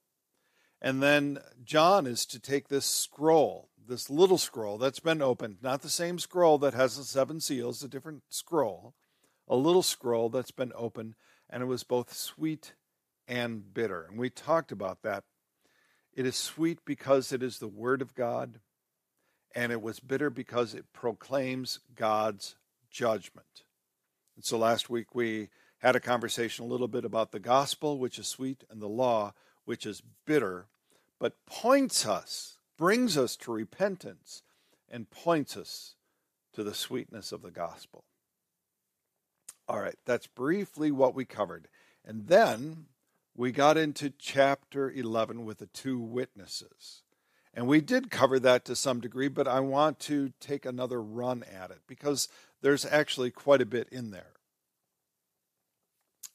And 0.82 1.02
then 1.02 1.38
John 1.64 2.06
is 2.06 2.26
to 2.26 2.38
take 2.38 2.68
this 2.68 2.84
scroll, 2.84 3.70
this 3.86 4.10
little 4.10 4.38
scroll 4.38 4.78
that's 4.78 5.00
been 5.00 5.22
opened, 5.22 5.58
not 5.62 5.82
the 5.82 5.88
same 5.88 6.18
scroll 6.18 6.58
that 6.58 6.74
has 6.74 6.96
the 6.96 7.04
seven 7.04 7.40
seals, 7.40 7.82
a 7.82 7.88
different 7.88 8.22
scroll, 8.28 8.94
a 9.48 9.56
little 9.56 9.82
scroll 9.82 10.28
that's 10.28 10.50
been 10.50 10.72
opened, 10.74 11.14
and 11.50 11.62
it 11.62 11.66
was 11.66 11.84
both 11.84 12.12
sweet 12.12 12.74
and 13.28 13.72
bitter. 13.74 14.06
And 14.08 14.18
we 14.18 14.30
talked 14.30 14.72
about 14.72 15.02
that. 15.02 15.24
It 16.14 16.26
is 16.26 16.36
sweet 16.36 16.78
because 16.84 17.32
it 17.32 17.42
is 17.42 17.58
the 17.58 17.68
Word 17.68 18.00
of 18.00 18.14
God, 18.14 18.60
and 19.54 19.72
it 19.72 19.82
was 19.82 20.00
bitter 20.00 20.30
because 20.30 20.74
it 20.74 20.92
proclaims 20.92 21.80
God's 21.94 22.56
judgment. 22.90 23.64
And 24.36 24.44
so 24.44 24.58
last 24.58 24.90
week 24.90 25.14
we 25.14 25.48
had 25.78 25.96
a 25.96 26.00
conversation 26.00 26.64
a 26.64 26.68
little 26.68 26.88
bit 26.88 27.04
about 27.04 27.32
the 27.32 27.40
gospel, 27.40 27.98
which 27.98 28.18
is 28.18 28.26
sweet, 28.26 28.64
and 28.70 28.80
the 28.80 28.88
law, 28.88 29.34
which 29.64 29.86
is 29.86 30.02
bitter, 30.26 30.66
but 31.18 31.44
points 31.46 32.06
us, 32.06 32.53
brings 32.76 33.16
us 33.16 33.36
to 33.36 33.52
repentance, 33.52 34.42
and 34.90 35.10
points 35.10 35.56
us 35.56 35.94
to 36.52 36.62
the 36.62 36.74
sweetness 36.74 37.32
of 37.32 37.42
the 37.42 37.50
gospel. 37.50 38.04
All 39.68 39.80
right, 39.80 39.96
that's 40.04 40.26
briefly 40.26 40.90
what 40.90 41.14
we 41.14 41.24
covered. 41.24 41.68
And 42.04 42.28
then 42.28 42.86
we 43.34 43.50
got 43.50 43.76
into 43.76 44.10
chapter 44.10 44.90
11 44.90 45.44
with 45.44 45.58
the 45.58 45.66
two 45.66 45.98
witnesses. 45.98 47.02
And 47.54 47.66
we 47.66 47.80
did 47.80 48.10
cover 48.10 48.38
that 48.40 48.64
to 48.66 48.76
some 48.76 49.00
degree, 49.00 49.28
but 49.28 49.48
I 49.48 49.60
want 49.60 49.98
to 50.00 50.32
take 50.38 50.66
another 50.66 51.02
run 51.02 51.44
at 51.44 51.70
it 51.70 51.80
because 51.86 52.28
there's 52.60 52.84
actually 52.84 53.30
quite 53.30 53.62
a 53.62 53.66
bit 53.66 53.88
in 53.90 54.10
there 54.10 54.34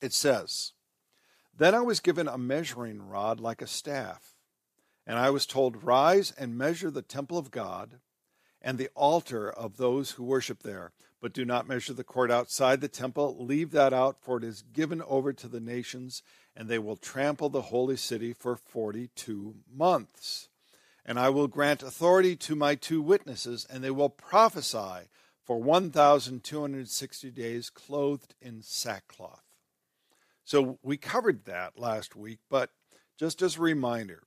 it 0.02 0.13
says, 0.13 0.73
Then 1.56 1.75
I 1.75 1.82
was 1.82 1.99
given 1.99 2.28
a 2.28 2.38
measuring 2.38 3.02
rod 3.02 3.39
like 3.39 3.62
a 3.62 3.67
staff, 3.67 4.36
and 5.10 5.17
I 5.17 5.32
was 5.32 5.48
told, 5.48 5.84
Rise 5.84 6.32
and 6.38 6.56
measure 6.56 6.91
the 6.91 7.02
temple 7.02 7.39
of 7.39 7.50
God 7.50 7.95
and 8.62 8.78
the 8.78 8.89
altar 8.93 9.50
of 9.50 9.78
those 9.78 10.12
who 10.12 10.24
worship 10.24 10.62
there. 10.62 10.91
But 11.19 11.34
do 11.34 11.45
not 11.45 11.67
measure 11.67 11.93
the 11.93 12.04
court 12.04 12.30
outside 12.30 12.80
the 12.80 12.88
temple. 12.88 13.36
Leave 13.43 13.72
that 13.72 13.91
out, 13.91 14.17
for 14.22 14.38
it 14.38 14.43
is 14.43 14.62
given 14.62 15.02
over 15.02 15.34
to 15.34 15.48
the 15.48 15.60
nations, 15.60 16.22
and 16.56 16.69
they 16.69 16.78
will 16.78 16.95
trample 16.95 17.50
the 17.50 17.63
holy 17.63 17.98
city 17.98 18.34
for 18.34 18.56
42 18.56 19.56
months. 19.76 20.48
And 21.04 21.19
I 21.19 21.30
will 21.30 21.48
grant 21.48 21.82
authority 21.82 22.36
to 22.36 22.56
my 22.56 22.76
two 22.76 23.02
witnesses, 23.02 23.65
and 23.67 23.84
they 23.84 23.89
will 23.89 24.10
prophesy 24.10 25.10
for 25.43 25.60
1,260 25.60 27.32
days, 27.32 27.72
clothed 27.72 28.36
in 28.39 28.62
sackcloth. 28.62 29.41
So 30.43 30.78
we 30.84 30.98
covered 30.98 31.45
that 31.45 31.80
last 31.80 32.15
week, 32.15 32.41
but 32.48 32.69
just 33.17 33.41
as 33.41 33.58
a 33.58 33.62
reminder 33.62 34.22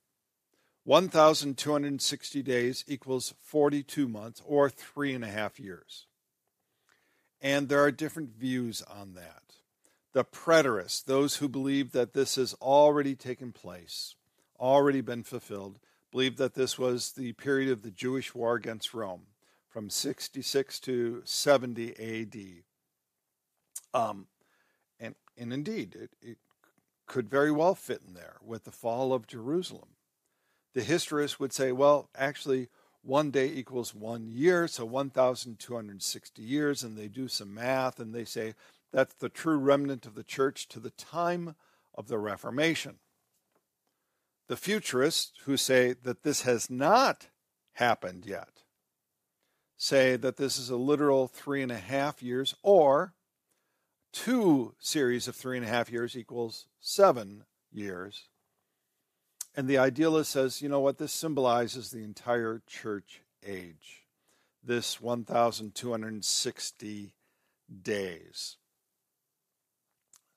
1,260 0.84 2.42
days 2.42 2.84
equals 2.88 3.34
42 3.40 4.08
months 4.08 4.42
or 4.44 4.68
three 4.68 5.14
and 5.14 5.24
a 5.24 5.28
half 5.28 5.60
years. 5.60 6.06
And 7.40 7.68
there 7.68 7.82
are 7.82 7.90
different 7.90 8.36
views 8.36 8.82
on 8.82 9.14
that. 9.14 9.42
The 10.12 10.24
preterists, 10.24 11.04
those 11.04 11.36
who 11.36 11.48
believe 11.48 11.92
that 11.92 12.12
this 12.12 12.36
has 12.36 12.54
already 12.54 13.14
taken 13.14 13.52
place, 13.52 14.14
already 14.58 15.00
been 15.00 15.22
fulfilled, 15.22 15.78
believe 16.10 16.36
that 16.36 16.54
this 16.54 16.78
was 16.78 17.12
the 17.12 17.32
period 17.32 17.70
of 17.70 17.82
the 17.82 17.90
Jewish 17.90 18.34
war 18.34 18.54
against 18.54 18.92
Rome 18.92 19.22
from 19.68 19.88
66 19.88 20.78
to 20.80 21.22
70 21.24 21.94
AD. 21.98 22.38
Um, 23.94 24.26
and 25.00 25.14
and 25.38 25.52
indeed, 25.52 25.94
it, 25.94 26.10
it 26.20 26.38
could 27.06 27.28
very 27.28 27.50
well 27.50 27.74
fit 27.74 28.02
in 28.06 28.14
there 28.14 28.36
with 28.44 28.64
the 28.64 28.70
fall 28.70 29.12
of 29.12 29.26
Jerusalem. 29.26 29.91
The 30.74 30.82
historists 30.82 31.38
would 31.38 31.52
say, 31.52 31.72
well, 31.72 32.08
actually, 32.16 32.68
one 33.02 33.30
day 33.30 33.48
equals 33.48 33.94
one 33.94 34.28
year, 34.28 34.68
so 34.68 34.84
1,260 34.84 36.42
years, 36.42 36.82
and 36.82 36.96
they 36.96 37.08
do 37.08 37.28
some 37.28 37.52
math 37.52 37.98
and 37.98 38.14
they 38.14 38.24
say 38.24 38.54
that's 38.92 39.14
the 39.14 39.28
true 39.28 39.56
remnant 39.56 40.06
of 40.06 40.14
the 40.14 40.22
church 40.22 40.68
to 40.68 40.80
the 40.80 40.90
time 40.90 41.56
of 41.94 42.08
the 42.08 42.18
Reformation. 42.18 42.98
The 44.48 44.56
futurists, 44.56 45.32
who 45.44 45.56
say 45.56 45.94
that 46.02 46.22
this 46.22 46.42
has 46.42 46.68
not 46.68 47.28
happened 47.74 48.26
yet, 48.26 48.62
say 49.76 50.16
that 50.16 50.36
this 50.36 50.58
is 50.58 50.68
a 50.68 50.76
literal 50.76 51.26
three 51.26 51.62
and 51.62 51.72
a 51.72 51.78
half 51.78 52.22
years 52.22 52.54
or 52.62 53.14
two 54.12 54.74
series 54.78 55.26
of 55.26 55.34
three 55.34 55.56
and 55.56 55.66
a 55.66 55.70
half 55.70 55.90
years 55.90 56.16
equals 56.16 56.66
seven 56.80 57.44
years. 57.72 58.28
And 59.54 59.68
the 59.68 59.78
idealist 59.78 60.30
says, 60.30 60.62
you 60.62 60.68
know 60.68 60.80
what, 60.80 60.98
this 60.98 61.12
symbolizes 61.12 61.90
the 61.90 62.02
entire 62.02 62.62
church 62.66 63.22
age, 63.44 64.06
this 64.64 65.00
1,260 65.00 67.14
days. 67.82 68.56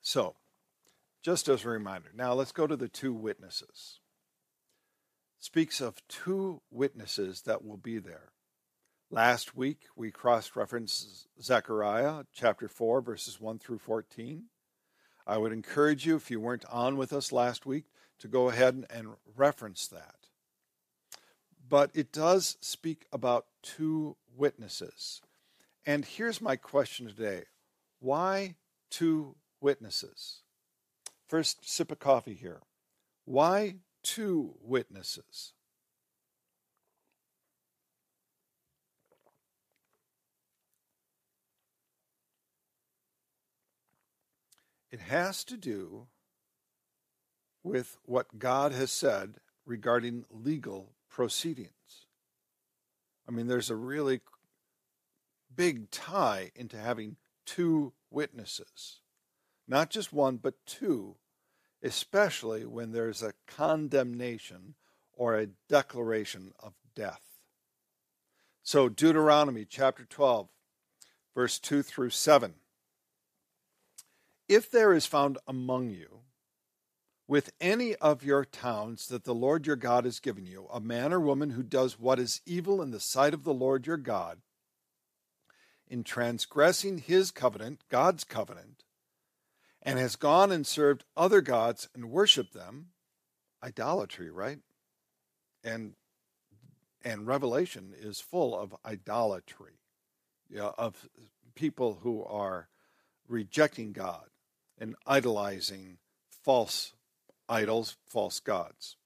So, 0.01 0.35
just 1.23 1.47
as 1.47 1.65
a 1.65 1.69
reminder, 1.69 2.11
now 2.13 2.33
let's 2.33 2.51
go 2.51 2.67
to 2.67 2.75
the 2.75 2.89
two 2.89 3.13
witnesses. 3.13 4.01
Speaks 5.39 5.79
of 5.79 6.05
two 6.07 6.61
witnesses 6.69 7.43
that 7.43 7.65
will 7.65 7.77
be 7.77 7.99
there. 7.99 8.33
Last 9.09 9.55
week, 9.55 9.83
we 9.95 10.11
cross 10.11 10.55
referenced 10.55 11.27
Zechariah 11.41 12.25
chapter 12.33 12.67
4, 12.67 13.01
verses 13.01 13.39
1 13.39 13.59
through 13.59 13.77
14. 13.77 14.45
I 15.25 15.37
would 15.37 15.51
encourage 15.51 16.05
you, 16.05 16.15
if 16.15 16.29
you 16.29 16.39
weren't 16.39 16.65
on 16.69 16.97
with 16.97 17.13
us 17.13 17.31
last 17.31 17.65
week, 17.65 17.85
to 18.19 18.27
go 18.27 18.49
ahead 18.49 18.85
and 18.89 19.09
reference 19.35 19.87
that. 19.87 20.15
But 21.67 21.91
it 21.93 22.11
does 22.11 22.57
speak 22.61 23.05
about 23.11 23.47
two 23.63 24.17
witnesses. 24.35 25.21
And 25.85 26.05
here's 26.05 26.41
my 26.41 26.55
question 26.55 27.07
today 27.07 27.43
why 27.99 28.55
two 28.89 29.35
witnesses? 29.61 30.41
First 31.27 31.67
sip 31.67 31.91
of 31.91 31.99
coffee 31.99 32.35
here. 32.35 32.61
Why 33.25 33.77
two 34.03 34.53
witnesses? 34.61 35.53
It 44.91 44.99
has 45.01 45.43
to 45.45 45.57
do 45.57 46.07
with 47.65 47.97
what 48.03 48.37
God 48.37 48.71
has 48.73 48.91
said 48.91 49.37
regarding 49.65 50.23
legal 50.29 50.91
proceedings. 51.09 52.05
I 53.27 53.31
mean, 53.31 53.47
there's 53.47 53.71
a 53.71 53.75
really 53.75 54.21
big 55.53 55.89
tie 55.89 56.51
into 56.55 56.77
having 56.77 57.15
two 57.43 57.93
witnesses, 58.11 58.99
not 59.67 59.89
just 59.89 60.13
one, 60.13 60.37
but 60.37 60.63
two, 60.67 61.15
especially 61.81 62.65
when 62.65 62.91
there's 62.91 63.23
a 63.23 63.33
condemnation 63.47 64.75
or 65.13 65.35
a 65.35 65.47
declaration 65.67 66.53
of 66.59 66.73
death. 66.95 67.23
So, 68.61 68.89
Deuteronomy 68.89 69.65
chapter 69.67 70.05
12, 70.05 70.49
verse 71.33 71.57
2 71.57 71.81
through 71.81 72.11
7. 72.11 72.53
If 74.47 74.69
there 74.69 74.93
is 74.93 75.07
found 75.07 75.39
among 75.47 75.89
you 75.89 76.24
with 77.27 77.51
any 77.59 77.95
of 77.95 78.23
your 78.23 78.45
towns 78.45 79.07
that 79.07 79.23
the 79.23 79.33
Lord 79.33 79.65
your 79.65 79.75
God 79.75 80.05
has 80.05 80.19
given 80.19 80.45
you, 80.45 80.67
a 80.71 80.79
man 80.79 81.11
or 81.11 81.19
woman 81.19 81.51
who 81.51 81.63
does 81.63 81.99
what 81.99 82.19
is 82.19 82.41
evil 82.45 82.81
in 82.81 82.91
the 82.91 82.99
sight 82.99 83.33
of 83.33 83.43
the 83.43 83.53
Lord 83.53 83.87
your 83.87 83.97
God, 83.97 84.39
in 85.87 86.03
transgressing 86.03 86.99
his 86.99 87.31
covenant, 87.31 87.81
God's 87.89 88.23
covenant, 88.23 88.83
and 89.81 89.99
has 89.99 90.15
gone 90.15 90.51
and 90.51 90.65
served 90.65 91.05
other 91.15 91.41
gods 91.41 91.87
and 91.93 92.09
worshiped 92.11 92.53
them, 92.53 92.87
idolatry, 93.63 94.29
right? 94.29 94.59
And 95.63 95.93
and 97.03 97.27
Revelation 97.27 97.93
is 97.95 98.19
full 98.19 98.59
of 98.59 98.75
idolatry, 98.83 99.73
of 100.59 101.07
people 101.53 101.99
who 102.01 102.23
are 102.23 102.67
rejecting 103.27 103.93
God 103.93 104.25
and 104.79 104.95
idolizing 105.05 105.99
false 106.29 106.94
idols, 107.49 107.97
false 108.05 108.39
gods. 108.39 108.97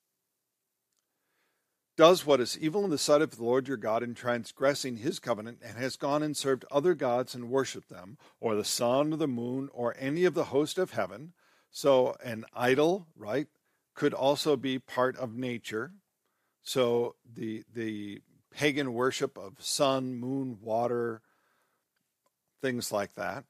Does 1.97 2.25
what 2.25 2.39
is 2.39 2.57
evil 2.57 2.85
in 2.85 2.91
the 2.91 2.97
sight 2.97 3.21
of 3.21 3.35
the 3.35 3.43
Lord 3.43 3.67
your 3.67 3.75
God 3.75 4.03
in 4.03 4.15
transgressing 4.15 4.97
his 4.97 5.19
covenant, 5.19 5.59
and 5.61 5.77
has 5.77 5.97
gone 5.97 6.23
and 6.23 6.37
served 6.37 6.63
other 6.71 6.95
gods 6.95 7.35
and 7.35 7.49
worshipped 7.49 7.89
them, 7.89 8.17
or 8.39 8.55
the 8.55 8.63
sun 8.63 9.11
or 9.11 9.17
the 9.17 9.27
moon, 9.27 9.69
or 9.73 9.93
any 9.99 10.23
of 10.23 10.33
the 10.33 10.45
host 10.45 10.77
of 10.77 10.91
heaven. 10.91 11.33
So, 11.71 12.15
an 12.23 12.45
idol, 12.53 13.07
right, 13.17 13.47
could 13.95 14.13
also 14.13 14.55
be 14.55 14.79
part 14.79 15.17
of 15.17 15.35
nature. 15.35 15.91
So, 16.61 17.15
the, 17.29 17.63
the 17.73 18.21
pagan 18.49 18.93
worship 18.93 19.37
of 19.37 19.55
sun, 19.59 20.15
moon, 20.15 20.59
water, 20.61 21.21
things 22.61 22.93
like 22.93 23.15
that. 23.15 23.43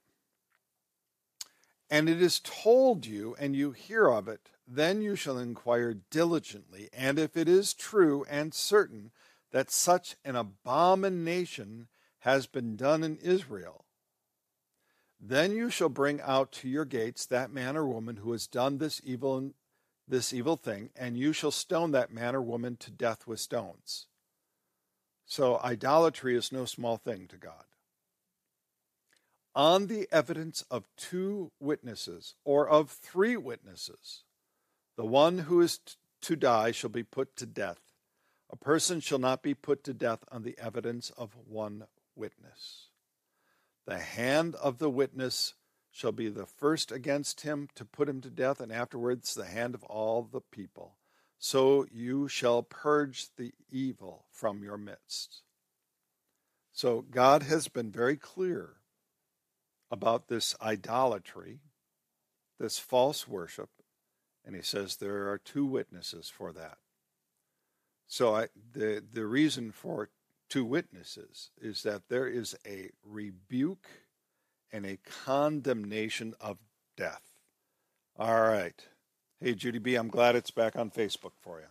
And 1.90 2.10
it 2.10 2.22
is 2.22 2.40
told 2.40 3.06
you, 3.06 3.36
and 3.40 3.56
you 3.56 3.72
hear 3.72 4.08
of 4.08 4.28
it, 4.28 4.50
then 4.72 5.02
you 5.02 5.16
shall 5.16 5.38
inquire 5.38 5.96
diligently, 6.12 6.90
and 6.94 7.18
if 7.18 7.36
it 7.36 7.50
is 7.50 7.74
true 7.74 8.24
and 8.30 8.54
certain 8.54 9.12
that 9.52 9.72
such 9.72 10.16
an 10.24 10.36
abomination 10.36 11.88
has 12.20 12.46
been 12.46 12.76
done 12.76 13.04
in 13.04 13.18
Israel, 13.18 13.86
then 15.20 15.52
you 15.52 15.70
shall 15.70 15.90
bring 15.90 16.22
out 16.22 16.52
to 16.52 16.70
your 16.70 16.86
gates 16.86 17.26
that 17.26 17.52
man 17.52 17.76
or 17.76 17.88
woman 17.88 18.18
who 18.18 18.32
has 18.32 18.48
done 18.48 18.78
this 18.78 19.02
evil 19.04 19.52
this 20.08 20.34
evil 20.34 20.56
thing, 20.56 20.90
and 20.96 21.18
you 21.18 21.32
shall 21.32 21.52
stone 21.52 21.92
that 21.92 22.12
man 22.12 22.36
or 22.36 22.42
woman 22.42 22.76
to 22.76 22.90
death 22.90 23.28
with 23.28 23.40
stones. 23.40 24.08
So 25.26 25.60
idolatry 25.64 26.36
is 26.36 26.52
no 26.52 26.66
small 26.66 26.98
thing 26.98 27.28
to 27.28 27.38
God 27.38 27.66
on 29.56 29.88
the 29.88 30.08
evidence 30.12 30.64
of 30.72 30.88
two 30.96 31.52
witnesses 31.60 32.36
or 32.46 32.68
of 32.68 32.90
three 32.90 33.36
witnesses, 33.36 34.24
the 35.00 35.06
one 35.06 35.38
who 35.38 35.62
is 35.62 35.80
to 36.22 36.36
die 36.36 36.72
shall 36.72 36.90
be 36.90 37.04
put 37.04 37.38
to 37.38 37.46
death. 37.46 37.80
A 38.50 38.58
person 38.58 39.00
shall 39.00 39.18
not 39.18 39.42
be 39.42 39.54
put 39.54 39.82
to 39.86 39.94
death 39.94 40.26
on 40.30 40.44
the 40.44 40.58
evidence 40.60 41.10
of 41.12 41.38
one 41.48 41.86
witness. 42.18 42.90
The 43.86 44.00
hand 44.00 44.56
of 44.56 44.78
the 44.78 44.90
witness 44.90 45.54
shall 45.90 46.12
be 46.12 46.28
the 46.28 46.46
first 46.46 46.92
against 46.92 47.42
him 47.42 47.70
to 47.76 47.86
put 47.86 48.10
him 48.10 48.20
to 48.20 48.30
death, 48.30 48.60
and 48.60 48.74
afterwards 48.74 49.34
the 49.34 49.46
hand 49.46 49.74
of 49.74 49.86
all 49.86 50.22
the 50.22 50.42
people. 50.42 50.98
So 51.38 51.86
you 51.90 52.28
shall 52.28 52.62
purge 52.62 53.28
the 53.38 53.54
evil 53.72 54.26
from 54.30 54.66
your 54.66 54.78
midst. 54.78 55.44
So 56.74 57.06
God 57.10 57.44
has 57.44 57.70
been 57.70 57.90
very 57.90 58.18
clear 58.18 58.72
about 59.90 60.28
this 60.28 60.58
idolatry, 60.62 61.62
this 62.60 62.80
false 62.80 63.30
worship, 63.30 63.70
and 64.50 64.56
he 64.56 64.64
says 64.64 64.96
there 64.96 65.30
are 65.30 65.38
two 65.38 65.64
witnesses 65.64 66.28
for 66.28 66.52
that. 66.52 66.80
So 68.08 68.34
I, 68.34 68.48
the 68.74 69.04
the 69.14 69.28
reason 69.28 69.72
for 69.72 70.10
two 70.50 70.66
witnesses 70.66 71.52
is 71.62 71.84
that 71.84 72.10
there 72.10 72.28
is 72.28 72.58
a 72.66 72.90
rebuke 73.06 73.86
and 74.74 74.88
a 74.88 74.98
condemnation 75.24 76.34
of 76.42 76.58
death. 76.98 77.22
All 78.18 78.42
right. 78.42 78.84
Hey 79.40 79.54
Judy 79.54 79.78
B, 79.78 79.94
I'm 79.94 80.08
glad 80.08 80.36
it's 80.36 80.50
back 80.50 80.76
on 80.76 80.90
Facebook 80.90 81.34
for 81.40 81.60
you. 81.60 81.68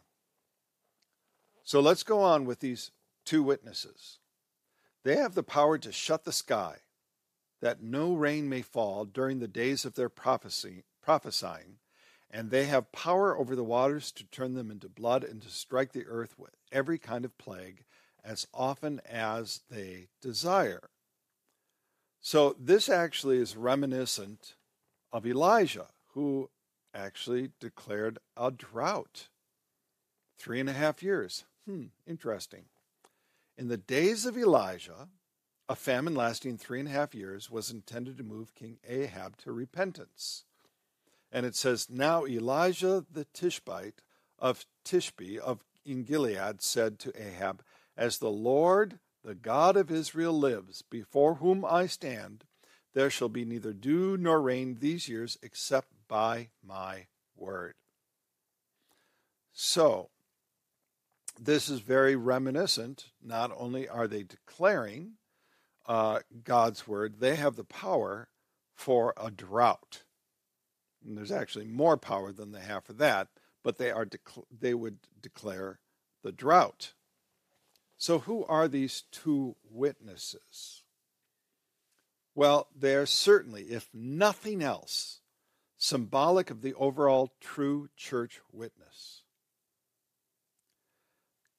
So 1.65 1.81
let's 1.81 2.05
go 2.05 2.23
on 2.23 2.45
with 2.45 2.61
these 2.61 2.93
two 3.25 3.43
witnesses. 3.43 4.21
They 5.03 5.17
have 5.17 5.35
the 5.35 5.43
power 5.43 5.79
to 5.79 5.91
shut 5.91 6.25
the 6.25 6.31
sky 6.31 6.77
that 7.61 7.83
no 7.83 8.15
rain 8.15 8.49
may 8.49 8.63
fall 8.63 9.05
during 9.05 9.41
the 9.41 9.49
days 9.49 9.85
of 9.85 9.97
their 9.97 10.09
prophecy, 10.09 10.85
prophesying, 11.03 11.79
and 12.31 12.51
they 12.51 12.67
have 12.67 12.93
power 12.93 13.37
over 13.37 13.57
the 13.57 13.65
waters 13.65 14.13
to 14.13 14.25
turn 14.25 14.55
them 14.55 14.71
into 14.71 14.89
blood 14.89 15.25
and 15.25 15.43
to 15.43 15.51
strike 15.51 15.93
the 15.93 16.07
earth 16.07 16.39
with 16.39 16.57
every 16.71 16.99
kind 16.99 17.25
of 17.25 17.39
plague 17.39 17.85
as 18.25 18.47
often 18.53 19.01
as 19.09 19.63
they 19.71 20.09
desire. 20.21 20.91
So, 22.21 22.57
this 22.59 22.89
actually 22.89 23.39
is 23.39 23.57
reminiscent 23.57 24.57
of 25.13 25.27
Elijah, 25.27 25.87
who 26.09 26.51
actually 26.93 27.51
declared 27.61 28.19
a 28.37 28.51
drought. 28.51 29.29
Three 30.39 30.61
and 30.61 30.69
a 30.69 30.75
half 30.75 31.03
years. 31.03 31.45
Hmm, 31.65 31.87
interesting. 32.07 32.65
In 33.57 33.69
the 33.69 33.77
days 33.77 34.27
of 34.27 34.37
Elijah, 34.37 35.09
a 35.69 35.77
famine 35.77 36.15
lasting 36.15 36.59
three 36.59 36.81
and 36.81 36.89
a 36.89 36.93
half 36.93 37.15
years 37.15 37.51
was 37.51 37.71
intended 37.71 38.17
to 38.19 38.25
move 38.25 38.55
King 38.55 38.79
Ahab 38.87 39.37
to 39.39 39.53
repentance. 39.53 40.45
And 41.31 41.45
it 41.45 41.55
says, 41.55 41.89
Now 41.91 42.27
Elijah 42.27 43.05
the 43.11 43.25
Tishbite 43.27 44.03
of 44.39 44.65
Tishbe 44.85 45.39
of 45.39 45.65
in 45.85 46.05
Gilead 46.05 46.61
said 46.61 46.99
to 47.01 47.13
Ahab, 47.21 47.63
As 47.97 48.19
the 48.19 48.31
Lord, 48.31 48.99
the 49.25 49.35
God 49.35 49.77
of 49.77 49.91
Israel, 49.91 50.39
lives, 50.39 50.83
before 50.83 51.37
whom 51.37 51.65
I 51.65 51.87
stand, 51.87 52.45
there 52.95 53.11
shall 53.11 53.29
be 53.29 53.45
neither 53.45 53.73
dew 53.73 54.17
nor 54.17 54.41
rain 54.41 54.79
these 54.81 55.09
years 55.09 55.39
except 55.43 55.89
by 56.07 56.49
my 56.63 57.07
word. 57.37 57.75
So, 59.53 60.11
this 61.41 61.69
is 61.69 61.81
very 61.81 62.17
reminiscent. 62.17 63.11
Not 63.23 63.53
only 63.57 63.89
are 63.89 64.09
they 64.09 64.23
declaring 64.23 65.13
uh, 65.87 66.21
God's 66.45 66.87
word, 66.87 67.21
they 67.21 67.37
have 67.37 67.57
the 67.57 67.65
power 67.65 68.29
for 68.75 69.15
a 69.17 69.31
drought. 69.31 70.03
And 71.05 71.17
there's 71.17 71.33
actually 71.33 71.67
more 71.67 71.97
power 71.97 72.33
than 72.33 72.53
they 72.53 72.61
have 72.61 72.85
for 72.85 72.93
that, 72.95 73.29
but 73.63 73.79
they 73.79 73.91
are 73.91 74.07
dec- 74.07 74.45
they 74.57 74.75
would 74.75 74.99
declare 75.21 75.81
the 76.23 76.33
drought. 76.33 76.93
So 77.97 78.21
who 78.21 78.45
are 78.45 78.69
these 78.69 79.05
two 79.11 79.57
witnesses? 79.69 80.83
Well, 82.35 82.69
they 82.77 82.95
are 82.95 83.07
certainly, 83.07 83.63
if 83.65 83.89
nothing 83.93 84.63
else, 84.63 85.21
symbolic 85.77 86.51
of 86.51 86.63
the 86.63 86.75
overall 86.75 87.33
true 87.41 87.89
church 87.97 88.41
witness. 88.53 89.23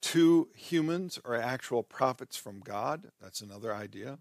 Two 0.01 0.49
humans 0.55 1.19
or 1.25 1.35
actual 1.35 1.83
prophets 1.83 2.37
from 2.37 2.61
God, 2.61 3.11
that's 3.21 3.41
another 3.41 3.73
idea. 3.73 4.19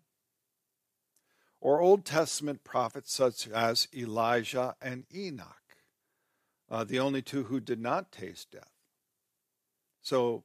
Or 1.60 1.80
Old 1.80 2.04
Testament 2.04 2.62
prophets 2.64 3.12
such 3.12 3.48
as 3.48 3.88
Elijah 3.94 4.76
and 4.80 5.04
Enoch, 5.14 5.76
uh, 6.70 6.84
the 6.84 7.00
only 7.00 7.22
two 7.22 7.44
who 7.44 7.60
did 7.60 7.80
not 7.80 8.12
taste 8.12 8.52
death. 8.52 8.70
So 10.02 10.44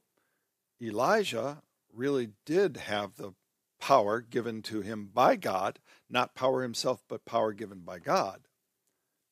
Elijah 0.82 1.62
really 1.92 2.30
did 2.44 2.76
have 2.76 3.16
the 3.16 3.34
power 3.80 4.20
given 4.20 4.62
to 4.62 4.80
him 4.80 5.10
by 5.12 5.36
God, 5.36 5.78
not 6.10 6.34
power 6.34 6.62
himself, 6.62 7.02
but 7.08 7.24
power 7.24 7.52
given 7.52 7.80
by 7.80 7.98
God 7.98 8.48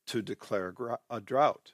to 0.07 0.23
declare 0.23 0.75
a 1.11 1.21
drought. 1.21 1.73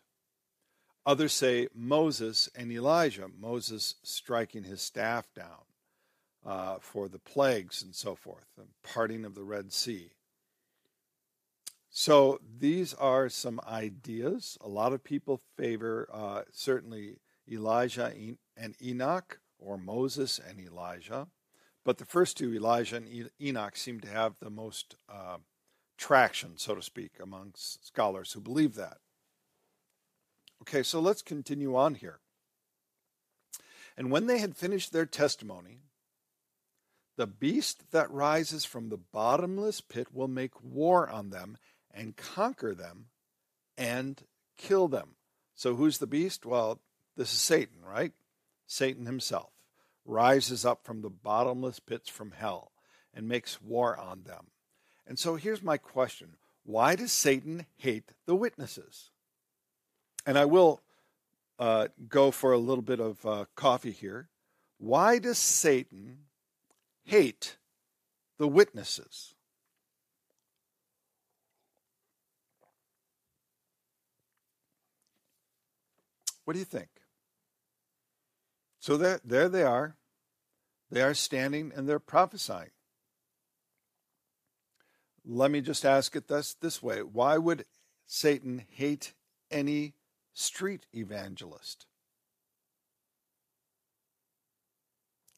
Others 1.05 1.33
say 1.33 1.69
Moses 1.75 2.49
and 2.55 2.71
Elijah, 2.71 3.29
Moses 3.29 3.95
striking 4.03 4.65
his 4.65 4.81
staff 4.81 5.33
down 5.35 5.68
uh, 6.45 6.77
for 6.81 7.09
the 7.09 7.19
plagues 7.19 7.83
and 7.83 7.95
so 7.95 8.15
forth, 8.15 8.47
the 8.57 8.67
parting 8.83 9.25
of 9.25 9.35
the 9.35 9.45
Red 9.45 9.73
Sea. 9.73 10.13
So 11.91 12.39
these 12.59 12.95
are 12.95 13.29
some 13.29 13.61
ideas. 13.67 14.57
A 14.61 14.69
lot 14.69 14.93
of 14.93 15.03
people 15.03 15.41
favor 15.57 16.09
uh, 16.13 16.43
certainly 16.53 17.17
Elijah 17.51 18.13
and 18.57 18.75
Enoch 18.83 19.41
or 19.59 19.79
Moses 19.79 20.39
and 20.39 20.61
Elijah. 20.61 21.29
But 21.85 21.99
the 21.99 22.05
first 22.05 22.37
two, 22.37 22.55
Elijah 22.55 22.97
and 22.97 23.31
Enoch, 23.41 23.77
seem 23.77 24.01
to 24.01 24.09
have 24.09 24.35
the 24.41 24.51
most 24.51 24.97
uh, 25.09 25.39
traction, 25.97 26.59
so 26.59 26.75
to 26.75 26.83
speak, 26.83 27.13
amongst 27.21 27.87
scholars 27.87 28.33
who 28.33 28.41
believe 28.41 28.75
that. 28.75 28.99
Okay, 30.63 30.83
so 30.83 31.01
let's 31.01 31.23
continue 31.23 31.77
on 31.77 31.95
here. 31.95 32.21
And 33.97 34.11
when 34.11 34.27
they 34.27 34.39
had 34.39 34.57
finished 34.57 34.93
their 34.93 35.07
testimony, 35.07 35.81
the 37.19 37.27
beast 37.27 37.91
that 37.91 38.11
rises 38.13 38.65
from 38.65 38.89
the 38.89 38.97
bottomless 38.97 39.81
pit 39.81 40.07
will 40.15 40.29
make 40.29 40.63
war 40.63 41.11
on 41.11 41.31
them 41.31 41.59
and 41.93 42.17
conquer 42.17 42.77
them 42.77 43.07
and 43.77 44.23
kill 44.57 44.87
them. 44.87 45.17
So 45.57 45.75
who's 45.75 45.99
the 45.99 46.07
beast? 46.07 46.47
Well, 46.47 46.79
this 47.17 47.33
is 47.33 47.41
Satan, 47.41 47.85
right? 47.85 48.13
Satan 48.69 49.05
himself 49.05 49.51
rises 50.07 50.65
up 50.65 50.85
from 50.85 51.03
the 51.03 51.11
bottomless 51.11 51.81
pits 51.81 52.09
from 52.09 52.31
hell 52.31 52.71
and 53.13 53.27
makes 53.27 53.61
war 53.61 53.97
on 53.99 54.23
them. 54.23 54.47
And 55.05 55.19
so 55.19 55.35
here's 55.35 55.63
my 55.63 55.77
question 55.77 56.37
Why 56.65 56.95
does 56.95 57.11
Satan 57.11 57.67
hate 57.79 58.13
the 58.27 58.37
witnesses? 58.37 59.11
And 60.25 60.39
I 60.39 60.45
will 60.45 60.83
uh, 61.59 61.89
go 62.09 62.31
for 62.31 62.53
a 62.53 62.59
little 62.59 62.83
bit 62.83 63.01
of 63.01 63.27
uh, 63.27 63.47
coffee 63.57 63.91
here. 63.91 64.29
Why 64.79 65.19
does 65.19 65.39
Satan 65.39 66.28
hate 67.09 67.57
the 68.39 68.47
witnesses? 68.47 69.35
What 76.45 76.53
do 76.53 76.59
you 76.59 76.67
think? 76.67 76.89
So 78.79 78.97
there, 78.97 79.21
there 79.25 79.49
they 79.49 79.63
are. 79.63 79.97
They 80.91 81.03
are 81.03 81.15
standing 81.15 81.73
and 81.75 81.89
they're 81.89 81.99
prophesying. 81.99 82.71
Let 85.25 85.51
me 85.51 85.61
just 85.63 85.85
ask 85.85 86.15
it 86.15 86.29
this, 86.29 86.55
this 86.55 86.83
way 86.83 87.01
Why 87.03 87.39
would 87.39 87.65
Satan 88.07 88.65
hate 88.71 89.15
any 89.51 89.95
street 90.35 90.87
evangelist? 90.95 91.87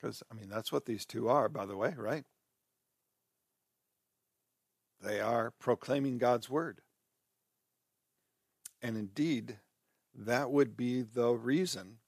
Because, 0.01 0.23
I 0.31 0.35
mean, 0.35 0.49
that's 0.49 0.73
what 0.73 0.87
these 0.87 1.05
two 1.05 1.29
are, 1.29 1.49
by 1.49 1.67
the 1.67 1.77
way, 1.77 1.95
right? 1.97 2.25
They 5.03 5.21
are 5.21 5.53
proclaiming 5.59 6.19
God's 6.19 6.49
word. 6.49 6.81
And 8.83 8.97
indeed, 8.97 9.59
that 10.15 10.51
would 10.51 10.77
be 10.77 11.03
the 11.03 11.31
reason 11.31 11.99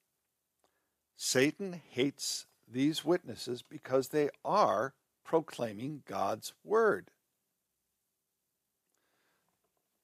Satan 1.16 1.80
hates 1.90 2.46
these 2.70 3.04
witnesses 3.04 3.62
because 3.62 4.08
they 4.08 4.30
are 4.44 4.94
proclaiming 5.24 6.02
God's 6.06 6.52
word. 6.64 7.10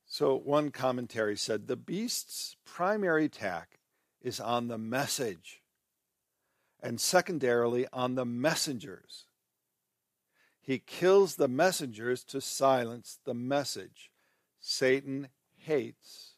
So, 0.06 0.36
one 0.36 0.70
commentary 0.70 1.36
said 1.36 1.66
the 1.66 1.76
beast's 1.76 2.56
primary 2.64 3.26
attack 3.26 3.78
is 4.22 4.40
on 4.40 4.68
the 4.68 4.78
message, 4.78 5.57
and 6.80 7.00
secondarily 7.00 7.86
on 7.92 8.14
the 8.14 8.24
messengers. 8.24 9.24
He 10.60 10.78
kills 10.78 11.36
the 11.36 11.48
messengers 11.48 12.22
to 12.24 12.40
silence 12.40 13.18
the 13.24 13.34
message. 13.34 14.10
Satan 14.60 15.28
hates 15.56 16.34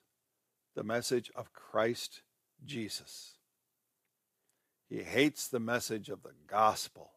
the 0.74 0.84
message 0.84 1.30
of 1.34 1.52
Christ 1.52 2.22
Jesus. 2.64 3.34
He 4.88 5.02
hates 5.02 5.48
the 5.48 5.60
message 5.60 6.08
of 6.08 6.22
the 6.22 6.34
gospel. 6.46 7.10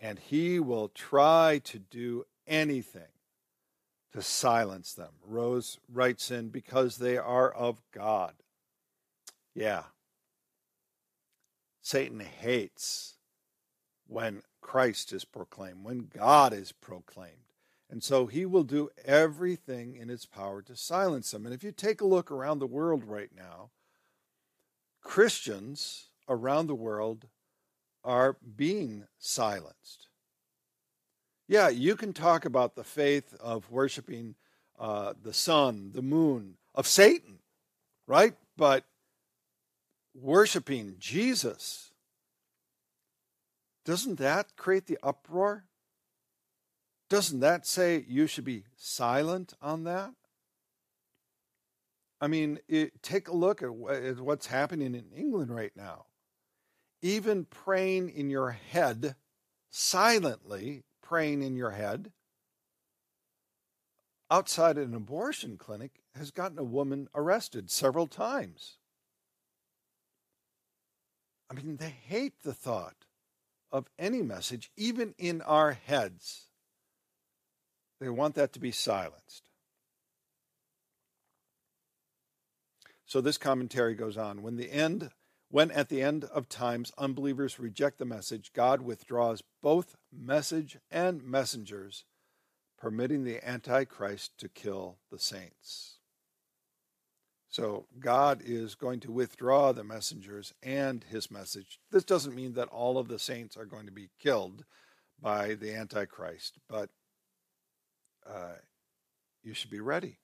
And 0.00 0.18
he 0.18 0.58
will 0.58 0.88
try 0.88 1.60
to 1.64 1.78
do 1.78 2.26
anything 2.46 3.02
to 4.12 4.22
silence 4.22 4.92
them. 4.92 5.14
Rose 5.26 5.78
writes 5.92 6.30
in, 6.30 6.48
because 6.48 6.98
they 6.98 7.16
are 7.16 7.50
of 7.50 7.82
God. 7.92 8.34
Yeah. 9.54 9.84
Satan 11.84 12.20
hates 12.20 13.18
when 14.06 14.42
Christ 14.62 15.12
is 15.12 15.26
proclaimed, 15.26 15.84
when 15.84 16.08
God 16.16 16.54
is 16.54 16.72
proclaimed. 16.72 17.44
And 17.90 18.02
so 18.02 18.24
he 18.24 18.46
will 18.46 18.64
do 18.64 18.88
everything 19.04 19.94
in 19.94 20.08
his 20.08 20.24
power 20.24 20.62
to 20.62 20.76
silence 20.76 21.30
them. 21.30 21.44
And 21.44 21.54
if 21.54 21.62
you 21.62 21.72
take 21.72 22.00
a 22.00 22.06
look 22.06 22.30
around 22.30 22.58
the 22.58 22.66
world 22.66 23.04
right 23.04 23.28
now, 23.36 23.68
Christians 25.02 26.08
around 26.26 26.68
the 26.68 26.74
world 26.74 27.26
are 28.02 28.38
being 28.56 29.04
silenced. 29.18 30.08
Yeah, 31.46 31.68
you 31.68 31.96
can 31.96 32.14
talk 32.14 32.46
about 32.46 32.76
the 32.76 32.84
faith 32.84 33.34
of 33.38 33.70
worshiping 33.70 34.36
uh, 34.78 35.12
the 35.22 35.34
sun, 35.34 35.90
the 35.92 36.02
moon, 36.02 36.54
of 36.74 36.86
Satan, 36.86 37.40
right? 38.06 38.34
But 38.56 38.84
worshiping 40.14 40.96
Jesus, 40.98 41.92
doesn't 43.84 44.18
that 44.18 44.56
create 44.56 44.86
the 44.86 44.98
uproar? 45.02 45.64
Doesn't 47.10 47.40
that 47.40 47.66
say 47.66 48.04
you 48.08 48.26
should 48.26 48.44
be 48.44 48.64
silent 48.76 49.54
on 49.60 49.84
that? 49.84 50.14
I 52.20 52.26
mean, 52.26 52.58
it, 52.68 53.02
take 53.02 53.28
a 53.28 53.36
look 53.36 53.62
at, 53.62 53.68
at 53.68 54.20
what's 54.20 54.46
happening 54.46 54.94
in 54.94 55.10
England 55.14 55.54
right 55.54 55.72
now. 55.76 56.06
Even 57.02 57.44
praying 57.44 58.08
in 58.08 58.30
your 58.30 58.52
head, 58.52 59.16
silently 59.70 60.84
praying 61.02 61.42
in 61.42 61.54
your 61.54 61.72
head, 61.72 62.12
outside 64.30 64.78
an 64.78 64.94
abortion 64.94 65.58
clinic 65.58 66.00
has 66.16 66.30
gotten 66.30 66.58
a 66.58 66.64
woman 66.64 67.08
arrested 67.14 67.70
several 67.70 68.06
times. 68.06 68.78
I 71.50 71.54
mean, 71.54 71.76
they 71.76 71.94
hate 72.06 72.42
the 72.42 72.54
thought 72.54 73.06
of 73.70 73.90
any 73.98 74.22
message, 74.22 74.70
even 74.76 75.14
in 75.18 75.42
our 75.42 75.72
heads. 75.72 76.46
They 78.00 78.08
want 78.08 78.34
that 78.34 78.52
to 78.54 78.60
be 78.60 78.70
silenced. 78.70 79.48
So 83.06 83.20
this 83.20 83.38
commentary 83.38 83.94
goes 83.94 84.16
on. 84.16 84.42
When 84.42 84.56
the 84.56 84.72
end 84.72 85.10
when 85.54 85.70
at 85.70 85.88
the 85.88 86.02
end 86.02 86.24
of 86.24 86.48
times 86.48 86.90
unbelievers 86.98 87.60
reject 87.60 87.98
the 87.98 88.04
message, 88.04 88.52
God 88.52 88.80
withdraws 88.80 89.40
both 89.62 89.94
message 90.12 90.78
and 90.90 91.22
messengers, 91.22 92.04
permitting 92.76 93.22
the 93.22 93.46
Antichrist 93.46 94.36
to 94.38 94.48
kill 94.48 94.98
the 95.12 95.18
saints. 95.20 95.93
So 97.54 97.86
God 98.00 98.42
is 98.44 98.74
going 98.74 98.98
to 98.98 99.12
withdraw 99.12 99.70
the 99.70 99.84
messengers 99.84 100.52
and 100.60 101.04
his 101.04 101.30
message. 101.30 101.78
This 101.92 102.02
doesn't 102.02 102.34
mean 102.34 102.54
that 102.54 102.66
all 102.66 102.98
of 102.98 103.06
the 103.06 103.20
saints 103.20 103.56
are 103.56 103.64
going 103.64 103.86
to 103.86 103.92
be 103.92 104.10
killed 104.20 104.64
by 105.22 105.54
the 105.54 105.72
Antichrist, 105.72 106.58
but 106.68 106.90
uh, 108.28 108.56
you 109.44 109.54
should 109.54 109.70
be 109.70 109.78
ready. 109.78 110.18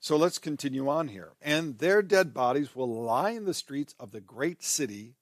So 0.00 0.16
let's 0.16 0.38
continue 0.38 0.88
on 0.88 1.06
here. 1.06 1.34
And 1.40 1.78
their 1.78 2.02
dead 2.02 2.34
bodies 2.34 2.74
will 2.74 3.04
lie 3.04 3.30
in 3.30 3.44
the 3.44 3.54
streets 3.54 3.94
of 4.00 4.10
the 4.10 4.20
great 4.20 4.64
city 4.64 5.14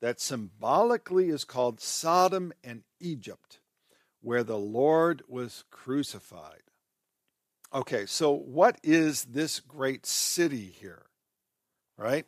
that 0.00 0.18
symbolically 0.18 1.28
is 1.28 1.44
called 1.44 1.78
Sodom 1.78 2.54
and 2.64 2.84
Egypt, 3.00 3.60
where 4.22 4.44
the 4.44 4.56
Lord 4.56 5.22
was 5.28 5.64
crucified. 5.70 6.62
Okay, 7.74 8.04
so 8.04 8.32
what 8.32 8.78
is 8.82 9.24
this 9.24 9.58
great 9.58 10.04
city 10.04 10.74
here? 10.78 11.06
Right? 11.96 12.26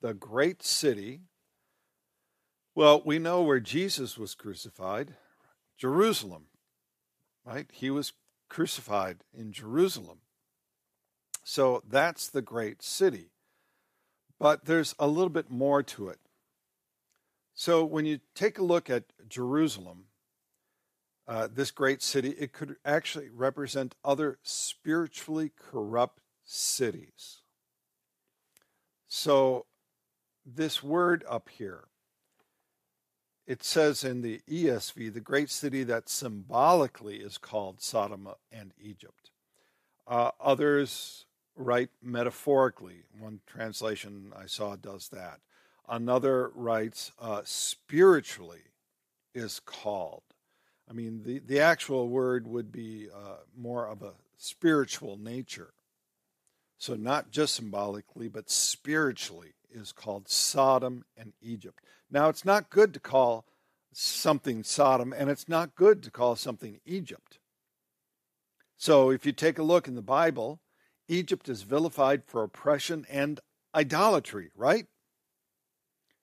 The 0.00 0.14
great 0.14 0.62
city. 0.62 1.20
Well, 2.74 3.02
we 3.04 3.18
know 3.18 3.42
where 3.42 3.60
Jesus 3.60 4.16
was 4.16 4.34
crucified 4.34 5.14
Jerusalem, 5.76 6.46
right? 7.44 7.66
He 7.72 7.90
was 7.90 8.12
crucified 8.48 9.18
in 9.32 9.52
Jerusalem. 9.52 10.20
So 11.44 11.82
that's 11.88 12.28
the 12.28 12.42
great 12.42 12.82
city. 12.82 13.30
But 14.40 14.64
there's 14.64 14.94
a 14.98 15.06
little 15.06 15.28
bit 15.28 15.50
more 15.50 15.82
to 15.82 16.08
it. 16.08 16.18
So 17.54 17.84
when 17.84 18.06
you 18.06 18.20
take 18.34 18.58
a 18.58 18.64
look 18.64 18.88
at 18.88 19.04
Jerusalem, 19.28 20.04
uh, 21.28 21.46
this 21.54 21.70
great 21.70 22.02
city, 22.02 22.30
it 22.30 22.54
could 22.54 22.76
actually 22.86 23.28
represent 23.28 23.94
other 24.02 24.38
spiritually 24.42 25.52
corrupt 25.56 26.20
cities. 26.42 27.42
So, 29.06 29.66
this 30.46 30.82
word 30.82 31.24
up 31.28 31.50
here, 31.50 31.88
it 33.46 33.62
says 33.62 34.04
in 34.04 34.22
the 34.22 34.40
ESV, 34.50 35.12
the 35.12 35.20
great 35.20 35.50
city 35.50 35.84
that 35.84 36.08
symbolically 36.08 37.16
is 37.16 37.36
called 37.36 37.82
Sodom 37.82 38.28
and 38.50 38.72
Egypt. 38.80 39.30
Uh, 40.06 40.30
others 40.40 41.26
write 41.54 41.90
metaphorically. 42.02 43.04
One 43.18 43.40
translation 43.46 44.32
I 44.34 44.46
saw 44.46 44.76
does 44.76 45.10
that. 45.10 45.40
Another 45.86 46.50
writes 46.54 47.12
uh, 47.18 47.42
spiritually 47.44 48.62
is 49.34 49.60
called. 49.60 50.22
I 50.88 50.92
mean, 50.94 51.22
the, 51.24 51.40
the 51.40 51.60
actual 51.60 52.08
word 52.08 52.46
would 52.46 52.72
be 52.72 53.08
uh, 53.14 53.38
more 53.56 53.86
of 53.86 54.02
a 54.02 54.14
spiritual 54.36 55.18
nature. 55.18 55.74
So, 56.78 56.94
not 56.94 57.30
just 57.30 57.54
symbolically, 57.54 58.28
but 58.28 58.50
spiritually 58.50 59.54
is 59.70 59.92
called 59.92 60.28
Sodom 60.28 61.04
and 61.16 61.32
Egypt. 61.42 61.80
Now, 62.10 62.28
it's 62.28 62.44
not 62.44 62.70
good 62.70 62.94
to 62.94 63.00
call 63.00 63.44
something 63.92 64.62
Sodom, 64.62 65.12
and 65.12 65.28
it's 65.28 65.48
not 65.48 65.74
good 65.74 66.02
to 66.04 66.10
call 66.10 66.36
something 66.36 66.80
Egypt. 66.86 67.38
So, 68.76 69.10
if 69.10 69.26
you 69.26 69.32
take 69.32 69.58
a 69.58 69.64
look 69.64 69.88
in 69.88 69.96
the 69.96 70.02
Bible, 70.02 70.60
Egypt 71.08 71.48
is 71.48 71.62
vilified 71.62 72.22
for 72.24 72.44
oppression 72.44 73.04
and 73.10 73.40
idolatry, 73.74 74.50
right? 74.54 74.86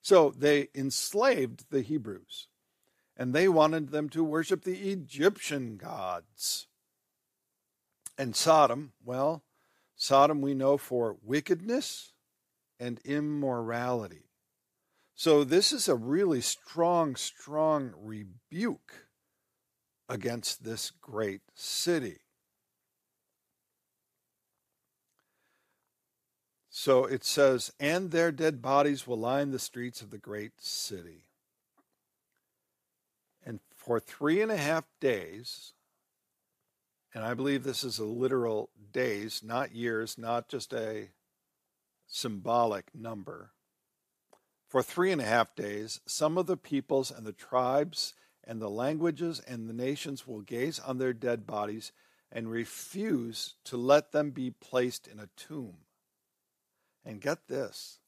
So, 0.01 0.33
they 0.35 0.69
enslaved 0.73 1.65
the 1.69 1.81
Hebrews, 1.81 2.47
and 3.17 3.33
they 3.33 3.47
wanted 3.47 3.89
them 3.89 4.09
to 4.09 4.23
worship 4.23 4.63
the 4.63 4.91
Egyptian 4.91 5.77
gods. 5.77 6.67
And 8.17 8.35
Sodom, 8.35 8.93
well, 9.03 9.43
Sodom 9.95 10.41
we 10.41 10.53
know 10.53 10.77
for 10.77 11.17
wickedness 11.23 12.13
and 12.79 12.99
immorality. 13.05 14.29
So 15.15 15.43
this 15.45 15.71
is 15.71 15.87
a 15.87 15.95
really 15.95 16.41
strong, 16.41 17.15
strong 17.15 17.93
rebuke 17.97 19.07
against 20.09 20.63
this 20.63 20.91
great 20.91 21.41
city. 21.53 22.17
So 26.69 27.05
it 27.05 27.23
says, 27.23 27.71
and 27.79 28.11
their 28.11 28.33
dead 28.33 28.61
bodies 28.61 29.07
will 29.07 29.17
line 29.17 29.51
the 29.51 29.59
streets 29.59 30.01
of 30.01 30.11
the 30.11 30.17
great 30.17 30.59
city. 30.59 31.24
For 33.85 33.99
three 33.99 34.41
and 34.41 34.51
a 34.51 34.57
half 34.57 34.85
days, 34.99 35.73
and 37.13 37.23
I 37.23 37.35
believe 37.35 37.63
this 37.63 37.83
is 37.83 37.99
a 37.99 38.03
literal 38.03 38.71
days, 38.91 39.43
not 39.43 39.75
years, 39.75 40.17
not 40.17 40.49
just 40.49 40.73
a 40.73 41.09
symbolic 42.07 42.95
number. 42.95 43.51
For 44.67 44.81
three 44.81 45.11
and 45.11 45.21
a 45.21 45.25
half 45.25 45.55
days, 45.55 46.01
some 46.07 46.35
of 46.35 46.47
the 46.47 46.57
peoples 46.57 47.11
and 47.11 47.27
the 47.27 47.31
tribes 47.31 48.15
and 48.43 48.59
the 48.59 48.71
languages 48.71 49.39
and 49.39 49.69
the 49.69 49.73
nations 49.73 50.25
will 50.25 50.41
gaze 50.41 50.79
on 50.79 50.97
their 50.97 51.13
dead 51.13 51.45
bodies 51.45 51.91
and 52.31 52.49
refuse 52.49 53.53
to 53.65 53.77
let 53.77 54.11
them 54.11 54.31
be 54.31 54.49
placed 54.49 55.07
in 55.07 55.19
a 55.19 55.29
tomb. 55.37 55.77
And 57.05 57.21
get 57.21 57.47
this 57.47 57.99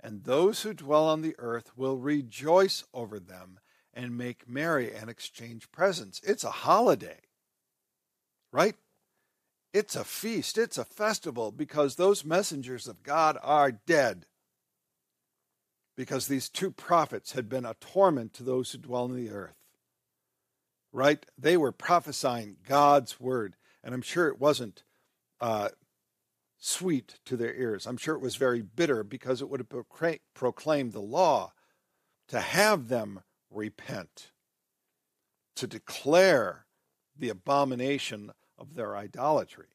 and 0.00 0.24
those 0.24 0.62
who 0.62 0.74
dwell 0.74 1.08
on 1.08 1.22
the 1.22 1.34
earth 1.38 1.76
will 1.76 1.96
rejoice 1.96 2.84
over 2.94 3.18
them 3.18 3.58
and 3.98 4.16
make 4.16 4.48
merry 4.48 4.94
and 4.94 5.10
exchange 5.10 5.70
presents. 5.70 6.22
It's 6.24 6.44
a 6.44 6.50
holiday 6.50 7.18
right? 8.52 8.74
It's 9.72 9.96
a 9.96 10.04
feast, 10.04 10.56
it's 10.58 10.78
a 10.78 10.84
festival 10.84 11.52
because 11.52 11.94
those 11.94 12.24
messengers 12.24 12.88
of 12.88 13.02
God 13.02 13.38
are 13.42 13.70
dead. 13.70 14.26
Because 15.96 16.28
these 16.28 16.48
two 16.48 16.70
prophets 16.70 17.32
had 17.32 17.48
been 17.48 17.64
a 17.64 17.74
torment 17.74 18.32
to 18.34 18.42
those 18.42 18.70
who 18.70 18.78
dwell 18.78 19.06
in 19.06 19.16
the 19.16 19.30
earth. 19.30 19.56
Right? 20.92 21.26
They 21.36 21.56
were 21.56 21.72
prophesying 21.72 22.56
God's 22.66 23.20
word. 23.20 23.56
And 23.82 23.94
I'm 23.94 24.02
sure 24.02 24.28
it 24.28 24.40
wasn't 24.40 24.84
uh, 25.40 25.70
sweet 26.56 27.18
to 27.26 27.36
their 27.36 27.54
ears. 27.54 27.86
I'm 27.86 27.96
sure 27.96 28.14
it 28.14 28.22
was 28.22 28.36
very 28.36 28.62
bitter 28.62 29.02
because 29.02 29.42
it 29.42 29.50
would 29.50 29.60
have 29.60 30.14
proclaimed 30.34 30.92
the 30.92 31.00
law 31.00 31.52
to 32.28 32.40
have 32.40 32.88
them 32.88 33.20
repent, 33.50 34.30
to 35.56 35.66
declare 35.66 36.66
the 37.16 37.28
abomination 37.28 38.30
of 38.56 38.74
their 38.74 38.96
idolatry. 38.96 39.66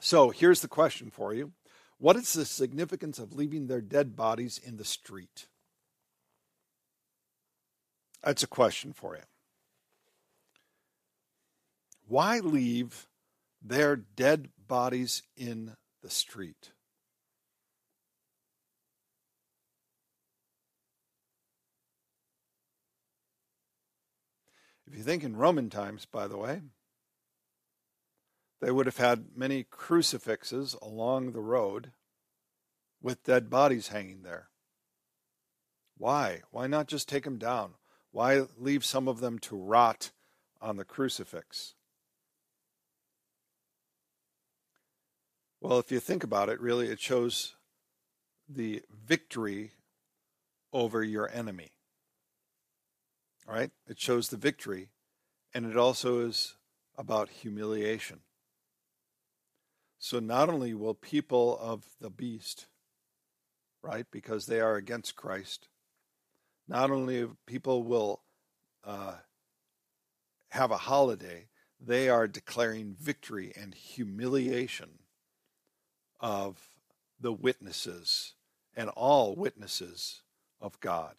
So 0.00 0.30
here's 0.30 0.62
the 0.62 0.68
question 0.68 1.10
for 1.10 1.34
you 1.34 1.52
What 1.98 2.16
is 2.16 2.32
the 2.32 2.44
significance 2.44 3.18
of 3.18 3.34
leaving 3.34 3.66
their 3.66 3.80
dead 3.80 4.16
bodies 4.16 4.58
in 4.58 4.76
the 4.76 4.84
street? 4.84 5.46
That's 8.22 8.42
a 8.42 8.48
question 8.48 8.92
for 8.92 9.16
you. 9.16 9.22
Why 12.06 12.40
leave 12.40 13.06
their 13.62 13.96
dead 13.96 14.48
bodies 14.66 15.22
in 15.36 15.76
the 16.02 16.10
street? 16.10 16.72
If 24.90 24.98
you 24.98 25.04
think 25.04 25.22
in 25.22 25.36
Roman 25.36 25.70
times, 25.70 26.04
by 26.04 26.26
the 26.26 26.36
way, 26.36 26.62
they 28.60 28.72
would 28.72 28.86
have 28.86 28.96
had 28.96 29.36
many 29.36 29.62
crucifixes 29.62 30.74
along 30.82 31.30
the 31.30 31.40
road 31.40 31.92
with 33.00 33.22
dead 33.22 33.48
bodies 33.48 33.88
hanging 33.88 34.22
there. 34.22 34.48
Why? 35.96 36.42
Why 36.50 36.66
not 36.66 36.88
just 36.88 37.08
take 37.08 37.22
them 37.22 37.38
down? 37.38 37.74
Why 38.10 38.46
leave 38.58 38.84
some 38.84 39.06
of 39.06 39.20
them 39.20 39.38
to 39.40 39.56
rot 39.56 40.10
on 40.60 40.76
the 40.76 40.84
crucifix? 40.84 41.74
Well, 45.60 45.78
if 45.78 45.92
you 45.92 46.00
think 46.00 46.24
about 46.24 46.48
it, 46.48 46.60
really, 46.60 46.88
it 46.88 46.98
shows 46.98 47.54
the 48.48 48.82
victory 48.90 49.70
over 50.72 51.04
your 51.04 51.30
enemy. 51.32 51.70
Right? 53.50 53.72
It 53.88 53.98
shows 53.98 54.28
the 54.28 54.36
victory, 54.36 54.90
and 55.52 55.66
it 55.66 55.76
also 55.76 56.20
is 56.20 56.54
about 56.96 57.28
humiliation. 57.28 58.20
So 59.98 60.20
not 60.20 60.48
only 60.48 60.72
will 60.72 60.94
people 60.94 61.58
of 61.60 61.84
the 62.00 62.10
beast, 62.10 62.66
right, 63.82 64.06
because 64.12 64.46
they 64.46 64.60
are 64.60 64.76
against 64.76 65.16
Christ, 65.16 65.68
not 66.68 66.92
only 66.92 67.26
people 67.44 67.82
will 67.82 68.22
uh, 68.84 69.14
have 70.50 70.70
a 70.70 70.76
holiday, 70.76 71.48
they 71.84 72.08
are 72.08 72.28
declaring 72.28 72.94
victory 73.00 73.52
and 73.60 73.74
humiliation 73.74 75.00
of 76.20 76.56
the 77.18 77.32
witnesses 77.32 78.34
and 78.76 78.90
all 78.90 79.34
witnesses 79.34 80.22
of 80.60 80.78
God. 80.78 81.16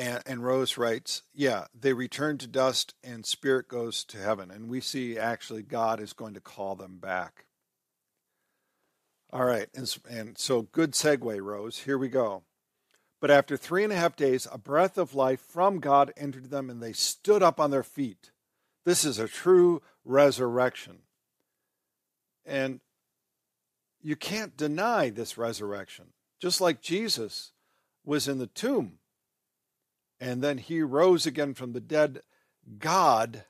And, 0.00 0.22
and, 0.24 0.42
Rose 0.42 0.78
writes, 0.78 1.24
yeah, 1.34 1.66
they 1.78 1.92
return 1.92 2.38
to 2.38 2.46
dust 2.46 2.94
and 3.04 3.26
spirit 3.26 3.68
goes 3.68 4.02
to 4.04 4.16
heaven. 4.16 4.50
And 4.50 4.70
we 4.70 4.80
see 4.80 5.18
actually 5.18 5.62
God 5.62 6.00
is 6.00 6.14
going 6.14 6.32
to 6.32 6.40
call 6.40 6.74
them 6.74 6.96
back. 6.96 7.44
All 9.30 9.44
right. 9.44 9.68
And, 9.74 9.94
and 10.08 10.38
so 10.38 10.62
good 10.62 10.92
segue, 10.92 11.42
Rose. 11.42 11.80
Here 11.80 11.98
we 11.98 12.08
go. 12.08 12.44
But 13.20 13.30
after 13.30 13.58
three 13.58 13.84
and 13.84 13.92
a 13.92 13.96
half 13.96 14.16
days, 14.16 14.48
a 14.50 14.56
breath 14.56 14.96
of 14.96 15.14
life 15.14 15.40
from 15.40 15.80
God 15.80 16.14
entered 16.16 16.48
them 16.48 16.70
and 16.70 16.82
they 16.82 16.94
stood 16.94 17.42
up 17.42 17.60
on 17.60 17.70
their 17.70 17.82
feet. 17.82 18.30
This 18.86 19.04
is 19.04 19.18
a 19.18 19.28
true 19.28 19.82
resurrection. 20.06 21.00
And 22.46 22.80
you 24.00 24.16
can't 24.16 24.56
deny 24.56 25.10
this 25.10 25.36
resurrection. 25.36 26.06
Just 26.40 26.58
like 26.58 26.80
Jesus 26.80 27.52
was 28.02 28.28
in 28.28 28.38
the 28.38 28.46
tomb 28.46 29.00
and 30.20 30.42
then 30.42 30.58
he 30.58 30.82
rose 30.82 31.26
again 31.26 31.54
from 31.54 31.72
the 31.72 31.80
dead. 31.80 32.20
God 32.78 33.44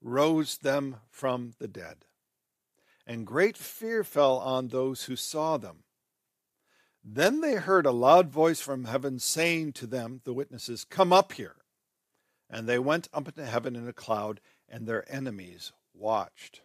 rose 0.00 0.58
them 0.58 0.96
from 1.10 1.54
the 1.58 1.68
dead. 1.68 2.04
And 3.06 3.26
great 3.26 3.56
fear 3.56 4.04
fell 4.04 4.38
on 4.38 4.68
those 4.68 5.04
who 5.04 5.16
saw 5.16 5.56
them. 5.56 5.84
Then 7.04 7.40
they 7.40 7.54
heard 7.54 7.86
a 7.86 7.92
loud 7.92 8.30
voice 8.30 8.60
from 8.60 8.84
heaven 8.84 9.18
saying 9.18 9.74
to 9.74 9.86
them, 9.86 10.20
the 10.24 10.32
witnesses, 10.32 10.84
Come 10.84 11.12
up 11.12 11.32
here. 11.32 11.56
And 12.50 12.68
they 12.68 12.78
went 12.78 13.08
up 13.12 13.28
into 13.28 13.44
heaven 13.44 13.76
in 13.76 13.88
a 13.88 13.92
cloud, 13.92 14.40
and 14.68 14.86
their 14.86 15.04
enemies 15.12 15.72
watched. 15.94 16.62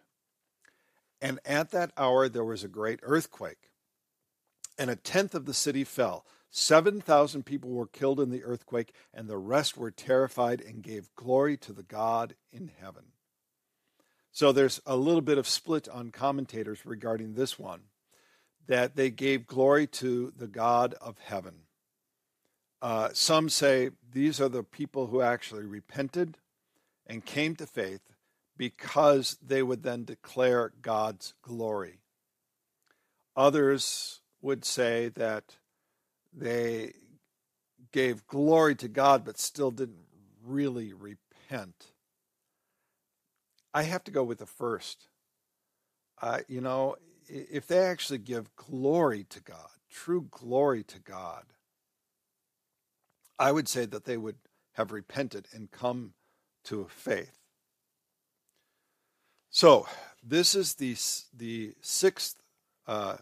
And 1.20 1.38
at 1.44 1.70
that 1.70 1.92
hour 1.96 2.28
there 2.28 2.44
was 2.44 2.64
a 2.64 2.68
great 2.68 3.00
earthquake, 3.02 3.70
and 4.76 4.90
a 4.90 4.96
tenth 4.96 5.34
of 5.34 5.46
the 5.46 5.54
city 5.54 5.84
fell. 5.84 6.24
7,000 6.54 7.44
people 7.44 7.70
were 7.70 7.86
killed 7.86 8.20
in 8.20 8.30
the 8.30 8.44
earthquake, 8.44 8.94
and 9.12 9.26
the 9.26 9.38
rest 9.38 9.76
were 9.76 9.90
terrified 9.90 10.60
and 10.60 10.82
gave 10.82 11.14
glory 11.16 11.56
to 11.56 11.72
the 11.72 11.82
God 11.82 12.36
in 12.52 12.70
heaven. 12.80 13.06
So 14.30 14.52
there's 14.52 14.80
a 14.86 14.96
little 14.96 15.22
bit 15.22 15.38
of 15.38 15.48
split 15.48 15.88
on 15.88 16.10
commentators 16.10 16.86
regarding 16.86 17.34
this 17.34 17.58
one. 17.58 17.80
that 18.66 18.96
they 18.96 19.10
gave 19.10 19.46
glory 19.46 19.86
to 19.86 20.32
the 20.36 20.46
God 20.46 20.94
of 21.00 21.18
heaven. 21.18 21.54
Uh, 22.80 23.10
some 23.12 23.48
say 23.48 23.90
these 24.12 24.40
are 24.40 24.48
the 24.48 24.62
people 24.62 25.08
who 25.08 25.20
actually 25.20 25.64
repented 25.64 26.38
and 27.06 27.24
came 27.24 27.56
to 27.56 27.66
faith 27.66 28.02
because 28.56 29.36
they 29.44 29.62
would 29.62 29.82
then 29.82 30.04
declare 30.04 30.72
God's 30.80 31.34
glory. 31.42 32.00
Others 33.36 34.20
would 34.40 34.64
say 34.64 35.08
that 35.10 35.56
they 36.32 36.92
gave 37.92 38.26
glory 38.26 38.74
to 38.76 38.88
God 38.88 39.24
but 39.24 39.38
still 39.38 39.70
didn't 39.70 40.06
really 40.44 40.92
repent. 40.92 41.92
I 43.74 43.84
have 43.84 44.04
to 44.04 44.10
go 44.10 44.24
with 44.24 44.38
the 44.38 44.46
first. 44.46 45.08
Uh, 46.20 46.40
you 46.48 46.60
know, 46.60 46.96
if 47.28 47.66
they 47.66 47.78
actually 47.78 48.18
give 48.18 48.54
glory 48.56 49.24
to 49.30 49.40
God, 49.40 49.68
true 49.90 50.26
glory 50.30 50.84
to 50.84 50.98
God, 50.98 51.44
I 53.38 53.52
would 53.52 53.68
say 53.68 53.86
that 53.86 54.04
they 54.04 54.16
would 54.16 54.36
have 54.74 54.92
repented 54.92 55.48
and 55.52 55.70
come 55.70 56.14
to 56.64 56.86
faith. 56.88 57.38
So 59.50 59.86
this 60.22 60.54
is 60.54 60.74
the 60.74 60.96
the 61.36 61.74
sixth, 61.80 62.36
uh, 62.86 63.16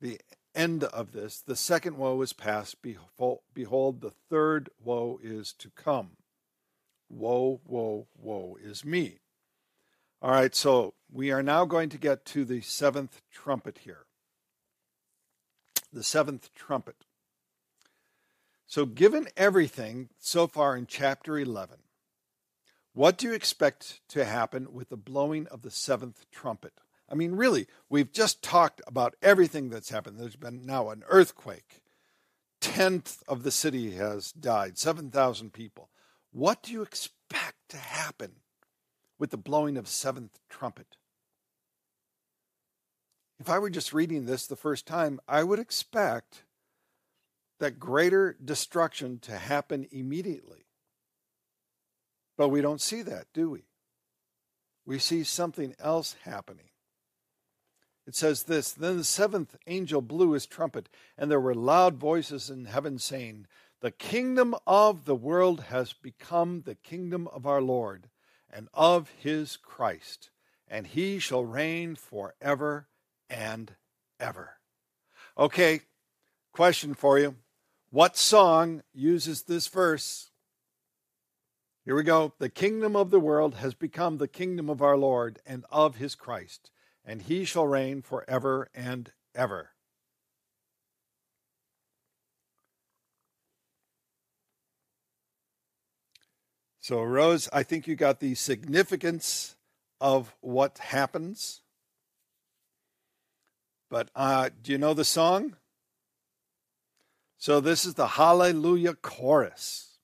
the 0.00 0.18
end 0.58 0.84
of 0.84 1.12
this. 1.12 1.40
The 1.40 1.56
second 1.56 1.96
woe 1.96 2.20
is 2.20 2.32
past. 2.32 2.76
Behold, 2.82 4.00
the 4.00 4.12
third 4.28 4.70
woe 4.82 5.18
is 5.22 5.52
to 5.54 5.70
come. 5.70 6.10
Woe, 7.08 7.60
woe, 7.64 8.08
woe 8.18 8.58
is 8.60 8.84
me. 8.84 9.20
All 10.20 10.32
right, 10.32 10.54
so 10.54 10.94
we 11.10 11.30
are 11.30 11.42
now 11.42 11.64
going 11.64 11.88
to 11.90 11.98
get 11.98 12.24
to 12.26 12.44
the 12.44 12.60
seventh 12.60 13.22
trumpet 13.30 13.78
here. 13.84 14.06
The 15.92 16.02
seventh 16.02 16.52
trumpet. 16.54 16.96
So, 18.66 18.84
given 18.84 19.28
everything 19.36 20.10
so 20.18 20.46
far 20.46 20.76
in 20.76 20.86
chapter 20.86 21.38
11, 21.38 21.78
what 22.92 23.16
do 23.16 23.28
you 23.28 23.32
expect 23.32 24.00
to 24.08 24.24
happen 24.24 24.74
with 24.74 24.90
the 24.90 24.96
blowing 24.96 25.46
of 25.46 25.62
the 25.62 25.70
seventh 25.70 26.26
trumpet? 26.30 26.74
I 27.08 27.14
mean, 27.14 27.32
really, 27.32 27.66
we've 27.88 28.12
just 28.12 28.42
talked 28.42 28.82
about 28.86 29.16
everything 29.22 29.70
that's 29.70 29.90
happened. 29.90 30.18
There's 30.18 30.36
been 30.36 30.66
now 30.66 30.90
an 30.90 31.04
earthquake. 31.08 31.80
Tenth 32.60 33.22
of 33.26 33.44
the 33.44 33.50
city 33.50 33.92
has 33.92 34.32
died, 34.32 34.78
7,000 34.78 35.52
people. 35.52 35.90
What 36.32 36.62
do 36.62 36.72
you 36.72 36.82
expect 36.82 37.56
to 37.70 37.78
happen 37.78 38.32
with 39.18 39.30
the 39.30 39.36
blowing 39.36 39.76
of 39.76 39.88
seventh 39.88 40.38
trumpet? 40.50 40.96
If 43.40 43.48
I 43.48 43.58
were 43.58 43.70
just 43.70 43.92
reading 43.92 44.26
this 44.26 44.46
the 44.46 44.56
first 44.56 44.86
time, 44.86 45.20
I 45.28 45.44
would 45.44 45.58
expect 45.58 46.44
that 47.60 47.78
greater 47.78 48.36
destruction 48.44 49.18
to 49.20 49.36
happen 49.36 49.86
immediately. 49.90 50.66
But 52.36 52.48
we 52.48 52.60
don't 52.60 52.80
see 52.80 53.02
that, 53.02 53.26
do 53.32 53.50
we? 53.50 53.64
We 54.84 54.98
see 54.98 55.24
something 55.24 55.74
else 55.78 56.16
happening. 56.24 56.70
It 58.08 58.16
says 58.16 58.44
this 58.44 58.72
Then 58.72 58.96
the 58.96 59.04
seventh 59.04 59.54
angel 59.66 60.00
blew 60.00 60.32
his 60.32 60.46
trumpet, 60.46 60.88
and 61.18 61.30
there 61.30 61.38
were 61.38 61.54
loud 61.54 61.96
voices 61.98 62.48
in 62.48 62.64
heaven 62.64 62.98
saying, 62.98 63.46
The 63.80 63.90
kingdom 63.90 64.54
of 64.66 65.04
the 65.04 65.14
world 65.14 65.64
has 65.64 65.92
become 65.92 66.62
the 66.62 66.74
kingdom 66.74 67.28
of 67.28 67.46
our 67.46 67.60
Lord 67.60 68.08
and 68.48 68.70
of 68.72 69.10
his 69.10 69.58
Christ, 69.58 70.30
and 70.66 70.86
he 70.86 71.18
shall 71.18 71.44
reign 71.44 71.96
forever 71.96 72.88
and 73.28 73.74
ever. 74.18 74.54
Okay, 75.36 75.82
question 76.54 76.94
for 76.94 77.18
you. 77.18 77.36
What 77.90 78.16
song 78.16 78.84
uses 78.94 79.42
this 79.42 79.68
verse? 79.68 80.30
Here 81.84 81.94
we 81.94 82.04
go. 82.04 82.32
The 82.38 82.48
kingdom 82.48 82.96
of 82.96 83.10
the 83.10 83.20
world 83.20 83.56
has 83.56 83.74
become 83.74 84.16
the 84.16 84.28
kingdom 84.28 84.70
of 84.70 84.80
our 84.80 84.96
Lord 84.96 85.40
and 85.44 85.66
of 85.70 85.96
his 85.96 86.14
Christ, 86.14 86.70
and 87.08 87.22
he 87.22 87.46
shall 87.46 87.66
reign 87.66 88.02
forever 88.02 88.68
and 88.74 89.10
ever. 89.34 89.70
So, 96.80 97.02
Rose, 97.02 97.48
I 97.50 97.62
think 97.62 97.86
you 97.86 97.96
got 97.96 98.20
the 98.20 98.34
significance 98.34 99.56
of 100.00 100.34
what 100.40 100.78
happens. 100.78 101.62
But 103.90 104.10
uh, 104.14 104.50
do 104.62 104.72
you 104.72 104.78
know 104.78 104.92
the 104.92 105.04
song? 105.04 105.56
So 107.38 107.60
this 107.60 107.86
is 107.86 107.94
the 107.94 108.06
Hallelujah 108.06 108.94
Chorus. 108.94 109.98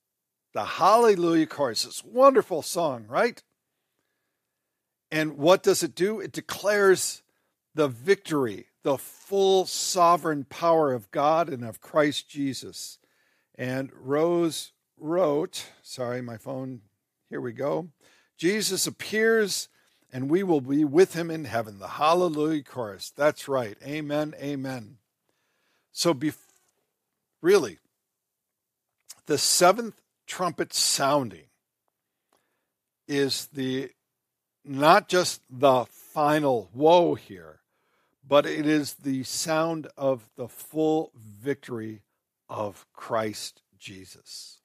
The 0.55 0.65
Hallelujah 0.65 1.47
Chorus. 1.47 1.85
It's 1.85 2.03
a 2.03 2.09
wonderful 2.09 2.63
song, 2.63 3.07
right? 3.09 3.43
And 5.15 5.39
what 5.39 5.63
does 5.63 5.85
it 5.85 5.95
do? 5.95 6.19
It 6.19 6.33
declares 6.33 7.23
the 7.73 7.87
victory, 7.87 8.67
the 8.83 8.99
full 8.99 9.65
sovereign 9.65 10.43
power 10.43 10.93
of 10.93 11.09
God 11.13 11.49
and 11.49 11.65
of 11.65 11.81
Christ 11.81 12.29
Jesus. 12.29 12.99
And 13.55 13.93
Rose 13.95 14.73
wrote, 14.99 15.67
sorry, 15.83 16.21
my 16.21 16.37
phone, 16.37 16.81
here 17.31 17.41
we 17.41 17.53
go. 17.53 17.91
Jesus 18.37 18.89
appears 18.89 19.69
and 20.13 20.29
we 20.29 20.43
will 20.43 20.61
be 20.61 20.85
with 20.85 21.15
him 21.15 21.31
in 21.31 21.45
heaven. 21.45 21.79
The 21.79 21.87
Hallelujah 21.87 22.65
Chorus. 22.65 23.13
That's 23.15 23.47
right. 23.47 23.79
Amen. 23.87 24.35
Amen. 24.43 24.97
So 25.93 26.13
be, 26.13 26.33
really, 27.41 27.79
the 29.27 29.39
seventh 29.39 30.01
trumpet 30.27 30.75
sounding 30.75 31.47
is 33.07 33.47
the 33.53 33.91
not 34.65 35.09
just 35.09 35.43
the 35.51 35.85
final 35.87 36.71
woe 36.73 37.15
here, 37.15 37.61
but 38.27 38.47
it 38.47 38.67
is 38.67 38.95
the 38.95 39.23
sound 39.25 39.89
of 39.97 40.29
the 40.37 40.49
full 40.49 41.13
victory 41.17 42.03
of 42.49 42.87
Christ 42.93 43.63
Jesus. 43.79 44.61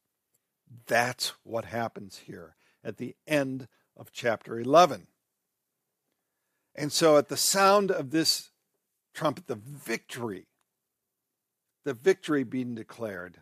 That's 0.88 1.34
what 1.44 1.66
happens 1.66 2.20
here 2.26 2.56
at 2.84 2.98
the 2.98 3.16
end 3.28 3.68
of 3.98 4.12
chapter 4.12 4.60
11. 4.60 5.08
And 6.76 6.92
so, 6.92 7.18
at 7.18 7.28
the 7.28 7.36
sound 7.36 7.92
of 7.92 8.12
this 8.12 8.52
trumpet, 9.14 9.48
the 9.48 9.56
victory 9.56 10.46
the 11.90 11.94
victory 11.94 12.44
being 12.44 12.76
declared. 12.76 13.42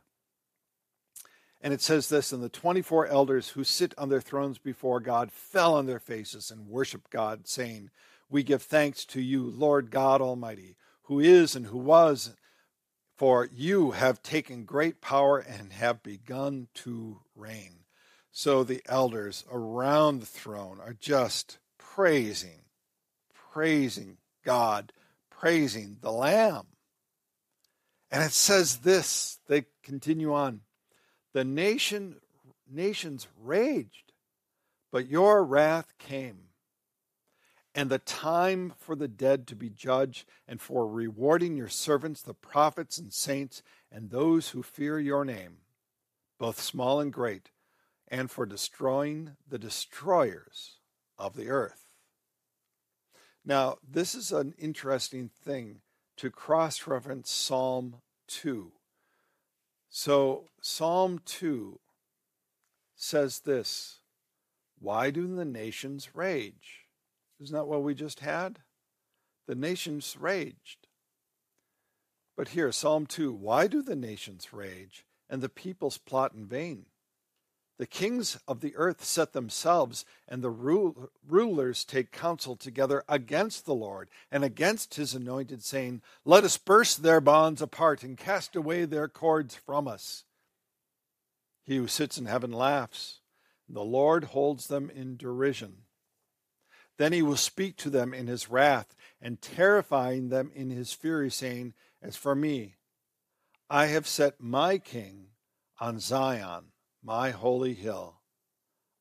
And 1.68 1.74
it 1.74 1.82
says 1.82 2.08
this 2.08 2.32
And 2.32 2.42
the 2.42 2.48
24 2.48 3.08
elders 3.08 3.50
who 3.50 3.66
sit 3.66 3.94
on 3.98 4.08
their 4.08 4.22
thrones 4.22 4.58
before 4.58 5.02
God 5.02 5.34
fell 5.34 5.76
on 5.76 5.86
their 5.86 6.00
faces 6.00 6.50
and 6.50 6.70
worshiped 6.70 7.12
God, 7.12 7.46
saying, 7.46 7.90
We 8.30 8.42
give 8.42 8.62
thanks 8.62 9.04
to 9.08 9.20
you, 9.20 9.44
Lord 9.44 9.92
God 9.92 10.22
Almighty, 10.22 10.78
who 11.02 11.20
is 11.20 11.58
and 11.58 11.66
who 11.66 11.78
was, 11.78 12.34
for 13.18 13.50
you 13.54 13.92
have 13.92 14.24
taken 14.24 14.64
great 14.64 15.02
power 15.02 15.40
and 15.40 15.74
have 15.74 16.02
begun 16.02 16.70
to 16.76 17.20
reign. 17.36 17.80
So 18.32 18.64
the 18.64 18.82
elders 18.86 19.44
around 19.52 20.22
the 20.22 20.26
throne 20.26 20.80
are 20.80 20.96
just 20.98 21.58
praising, 21.78 22.62
praising 23.52 24.20
God, 24.46 24.94
praising 25.30 25.98
the 26.00 26.14
Lamb. 26.14 26.68
And 28.10 28.24
it 28.24 28.32
says 28.32 28.78
this, 28.78 29.40
they 29.50 29.66
continue 29.84 30.34
on. 30.34 30.62
The 31.38 31.46
nation 31.46 32.16
nations 32.68 33.28
raged, 33.40 34.12
but 34.92 35.08
your 35.08 35.46
wrath 35.46 35.94
came. 36.00 36.46
And 37.76 37.92
the 37.92 38.00
time 38.00 38.74
for 38.80 38.96
the 38.96 39.08
dead 39.08 39.46
to 39.46 39.56
be 39.56 39.70
judged, 39.70 40.28
and 40.48 40.60
for 40.60 40.88
rewarding 40.88 41.56
your 41.56 41.68
servants, 41.68 42.24
the 42.24 42.34
prophets 42.34 42.98
and 42.98 43.14
saints, 43.14 43.62
and 43.92 44.10
those 44.10 44.50
who 44.50 44.64
fear 44.64 45.00
your 45.00 45.24
name, 45.24 45.58
both 46.40 46.60
small 46.60 47.00
and 47.00 47.14
great, 47.14 47.52
and 48.08 48.32
for 48.32 48.48
destroying 48.48 49.38
the 49.48 49.60
destroyers 49.60 50.80
of 51.20 51.36
the 51.36 51.50
earth. 51.50 51.86
Now, 53.46 53.78
this 53.88 54.16
is 54.16 54.32
an 54.32 54.56
interesting 54.58 55.30
thing 55.46 55.82
to 56.16 56.32
cross 56.32 56.88
reference 56.88 57.30
Psalm 57.30 57.98
2. 58.26 58.72
So, 60.00 60.44
Psalm 60.62 61.22
2 61.26 61.80
says 62.96 63.40
this 63.40 64.02
Why 64.78 65.10
do 65.10 65.26
the 65.26 65.44
nations 65.44 66.10
rage? 66.14 66.86
Isn't 67.40 67.56
that 67.56 67.66
what 67.66 67.82
we 67.82 67.96
just 67.96 68.20
had? 68.20 68.60
The 69.48 69.56
nations 69.56 70.16
raged. 70.16 70.86
But 72.36 72.50
here, 72.50 72.72
Psalm 72.72 73.08
2 73.08 73.34
Why 73.34 73.66
do 73.66 73.82
the 73.82 73.96
nations 73.96 74.54
rage 74.54 75.04
and 75.32 75.42
the 75.42 75.50
peoples 75.50 75.98
plot 75.98 76.32
in 76.32 76.46
vain? 76.46 76.86
The 77.78 77.86
kings 77.86 78.40
of 78.48 78.62
the 78.62 78.76
earth 78.76 79.04
set 79.04 79.34
themselves, 79.34 80.04
and 80.28 80.44
the 80.44 80.50
rulers 80.50 81.86
take 81.86 82.12
counsel 82.12 82.56
together 82.56 83.04
against 83.08 83.66
the 83.66 83.76
Lord 83.76 84.10
and 84.32 84.44
against 84.44 84.96
his 84.96 85.14
anointed, 85.14 85.64
saying, 85.64 86.02
Let 86.26 86.44
us 86.44 86.58
burst 86.58 87.04
their 87.04 87.22
bonds 87.22 87.62
apart 87.62 88.04
and 88.04 88.18
cast 88.18 88.56
away 88.56 88.86
their 88.86 89.08
cords 89.08 89.54
from 89.54 89.88
us. 89.88 90.24
He 91.64 91.78
who 91.78 91.88
sits 91.88 92.18
in 92.18 92.26
heaven 92.26 92.52
laughs. 92.52 93.20
The 93.70 93.84
Lord 93.84 94.24
holds 94.26 94.68
them 94.68 94.90
in 94.90 95.18
derision. 95.18 95.84
Then 96.98 97.14
he 97.14 97.22
will 97.22 97.38
speak 97.38 97.78
to 97.78 97.92
them 97.92 98.12
in 98.12 98.26
his 98.26 98.50
wrath 98.50 98.96
and 99.22 99.40
terrifying 99.40 100.30
them 100.30 100.52
in 100.56 100.72
his 100.72 100.94
fury, 100.94 101.30
saying, 101.30 101.76
As 102.02 102.16
for 102.16 102.34
me, 102.34 102.76
I 103.70 103.88
have 103.88 104.08
set 104.08 104.42
my 104.42 104.80
king 104.80 105.28
on 105.80 106.00
Zion 106.00 106.72
my 107.08 107.32
holy 107.32 107.74
hill. 107.74 108.16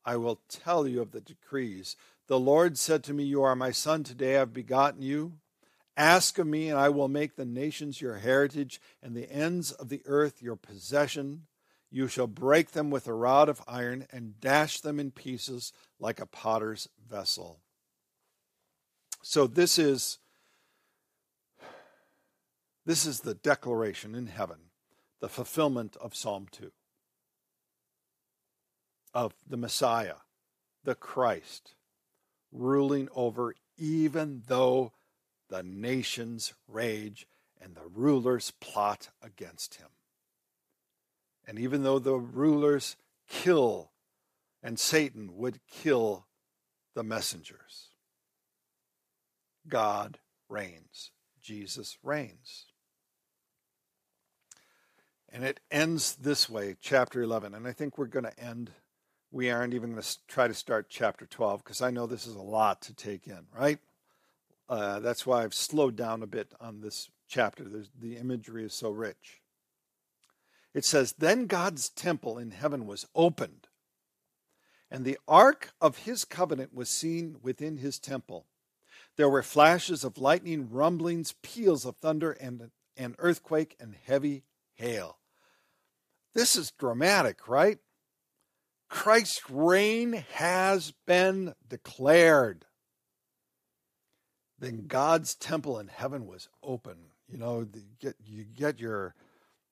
I 0.05 0.15
will 0.15 0.39
tell 0.47 0.87
you 0.87 1.01
of 1.01 1.11
the 1.11 1.19
decrees. 1.19 1.97
The 2.27 2.39
Lord 2.39 2.77
said 2.77 3.03
to 3.03 3.13
me, 3.13 3.25
You 3.25 3.43
are 3.43 3.53
my 3.53 3.71
son, 3.71 4.05
today 4.05 4.37
I 4.37 4.39
have 4.39 4.53
begotten 4.53 5.01
you. 5.01 5.33
Ask 5.97 6.39
of 6.39 6.47
me, 6.47 6.69
and 6.69 6.79
I 6.79 6.87
will 6.87 7.09
make 7.09 7.35
the 7.35 7.43
nations 7.43 7.99
your 7.99 8.19
heritage, 8.19 8.79
and 9.03 9.13
the 9.13 9.29
ends 9.29 9.73
of 9.73 9.89
the 9.89 10.01
earth 10.05 10.41
your 10.41 10.55
possession. 10.55 11.47
You 11.91 12.07
shall 12.07 12.27
break 12.27 12.71
them 12.71 12.89
with 12.89 13.07
a 13.07 13.13
rod 13.13 13.49
of 13.49 13.61
iron, 13.67 14.07
and 14.09 14.39
dash 14.39 14.79
them 14.79 15.01
in 15.01 15.11
pieces 15.11 15.73
like 15.99 16.21
a 16.21 16.25
potter's 16.25 16.87
vessel. 17.09 17.59
So 19.21 19.47
this 19.47 19.77
is 19.77 20.19
this 22.85 23.05
is 23.05 23.19
the 23.19 23.33
declaration 23.33 24.15
in 24.15 24.27
heaven, 24.27 24.69
the 25.19 25.27
fulfillment 25.27 25.97
of 25.99 26.15
Psalm 26.15 26.47
2 26.53 26.71
of 29.17 29.33
the 29.49 29.57
Messiah, 29.57 30.17
the 30.83 30.93
Christ, 30.93 31.73
ruling 32.51 33.09
over 33.15 33.55
even 33.75 34.43
though 34.45 34.93
the 35.49 35.63
nations 35.63 36.53
rage 36.67 37.25
and 37.59 37.73
the 37.73 37.87
rulers 37.91 38.53
plot 38.61 39.09
against 39.23 39.75
him. 39.75 39.87
And 41.47 41.57
even 41.57 41.81
though 41.81 41.97
the 41.97 42.13
rulers 42.13 42.95
kill 43.27 43.89
and 44.61 44.79
Satan 44.79 45.35
would 45.35 45.61
kill 45.67 46.27
the 46.93 47.03
messengers, 47.03 47.89
God 49.67 50.19
reigns. 50.47 51.09
Jesus 51.41 51.97
reigns. 52.03 52.65
And 55.27 55.43
it 55.43 55.59
ends 55.71 56.13
this 56.17 56.47
way, 56.47 56.75
chapter 56.79 57.23
11. 57.23 57.55
And 57.55 57.67
I 57.67 57.71
think 57.71 57.97
we're 57.97 58.05
going 58.05 58.25
to 58.25 58.39
end 58.39 58.69
we 59.31 59.49
aren't 59.51 59.73
even 59.73 59.91
going 59.91 60.01
to 60.01 60.17
try 60.27 60.47
to 60.47 60.53
start 60.53 60.87
chapter 60.89 61.25
12 61.25 61.63
because 61.63 61.81
I 61.81 61.91
know 61.91 62.05
this 62.05 62.27
is 62.27 62.35
a 62.35 62.41
lot 62.41 62.81
to 62.83 62.93
take 62.93 63.27
in, 63.27 63.45
right? 63.57 63.79
Uh, 64.69 64.99
that's 64.99 65.25
why 65.25 65.43
I've 65.43 65.53
slowed 65.53 65.95
down 65.95 66.23
a 66.23 66.27
bit 66.27 66.53
on 66.59 66.81
this 66.81 67.09
chapter. 67.27 67.63
There's, 67.63 67.89
the 67.99 68.17
imagery 68.17 68.65
is 68.65 68.73
so 68.73 68.89
rich. 68.89 69.41
It 70.73 70.85
says, 70.85 71.13
Then 71.17 71.47
God's 71.47 71.89
temple 71.89 72.37
in 72.37 72.51
heaven 72.51 72.85
was 72.85 73.07
opened, 73.15 73.67
and 74.91 75.03
the 75.03 75.17
ark 75.27 75.71
of 75.81 75.99
his 75.99 76.25
covenant 76.25 76.73
was 76.73 76.89
seen 76.89 77.37
within 77.41 77.77
his 77.77 77.99
temple. 77.99 78.45
There 79.15 79.29
were 79.29 79.43
flashes 79.43 80.03
of 80.03 80.17
lightning, 80.17 80.69
rumblings, 80.69 81.33
peals 81.41 81.85
of 81.85 81.97
thunder, 81.97 82.31
and 82.31 82.69
an 82.95 83.15
earthquake 83.19 83.75
and 83.79 83.95
heavy 84.05 84.43
hail. 84.75 85.17
This 86.33 86.55
is 86.55 86.71
dramatic, 86.71 87.47
right? 87.47 87.79
Christ's 88.89 89.49
reign 89.49 90.25
has 90.33 90.93
been 91.05 91.53
declared. 91.67 92.65
Then 94.59 94.85
God's 94.87 95.35
temple 95.35 95.79
in 95.79 95.87
heaven 95.87 96.25
was 96.25 96.49
open. 96.63 96.97
You 97.27 97.37
know, 97.37 97.67
you 97.73 97.81
get, 97.99 98.15
you 98.25 98.43
get 98.43 98.79
your, 98.79 99.13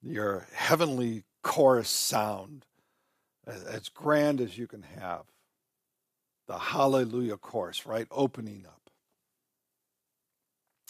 your 0.02 0.48
heavenly 0.54 1.24
chorus 1.42 1.90
sound 1.90 2.66
as 3.48 3.90
grand 3.90 4.42
as 4.42 4.58
you 4.58 4.68
can 4.68 4.84
have. 5.00 5.24
The 6.48 6.58
Hallelujah 6.58 7.38
chorus, 7.38 7.86
right? 7.86 8.08
Opening 8.12 8.66
up. 8.68 8.90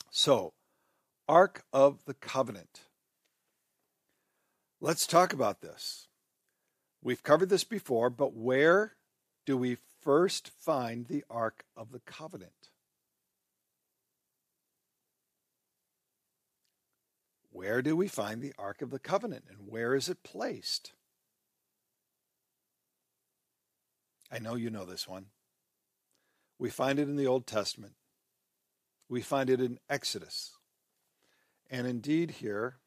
So, 0.09 0.53
Ark 1.27 1.63
of 1.71 2.03
the 2.05 2.13
Covenant. 2.13 2.81
Let's 4.81 5.07
talk 5.07 5.33
about 5.33 5.61
this. 5.61 6.07
We've 7.05 7.21
covered 7.21 7.49
this 7.49 7.63
before, 7.63 8.09
but 8.09 8.33
where 8.33 8.95
do 9.45 9.57
we 9.57 9.77
first 10.01 10.49
find 10.49 11.05
the 11.05 11.23
Ark 11.29 11.63
of 11.77 11.91
the 11.91 11.99
Covenant? 11.99 12.71
Where 17.51 17.83
do 17.83 17.95
we 17.95 18.07
find 18.07 18.41
the 18.41 18.55
Ark 18.57 18.81
of 18.81 18.89
the 18.89 18.97
Covenant 18.97 19.43
and 19.47 19.67
where 19.67 19.93
is 19.93 20.09
it 20.09 20.23
placed? 20.23 20.93
I 24.31 24.39
know 24.39 24.55
you 24.55 24.71
know 24.71 24.83
this 24.83 25.07
one. 25.07 25.27
We 26.57 26.71
find 26.71 26.97
it 26.97 27.07
in 27.07 27.17
the 27.17 27.27
Old 27.27 27.45
Testament. 27.45 27.93
We 29.07 29.21
find 29.21 29.51
it 29.51 29.61
in 29.61 29.77
Exodus. 29.87 30.57
And 31.69 31.85
indeed, 31.85 32.31
here, 32.31 32.77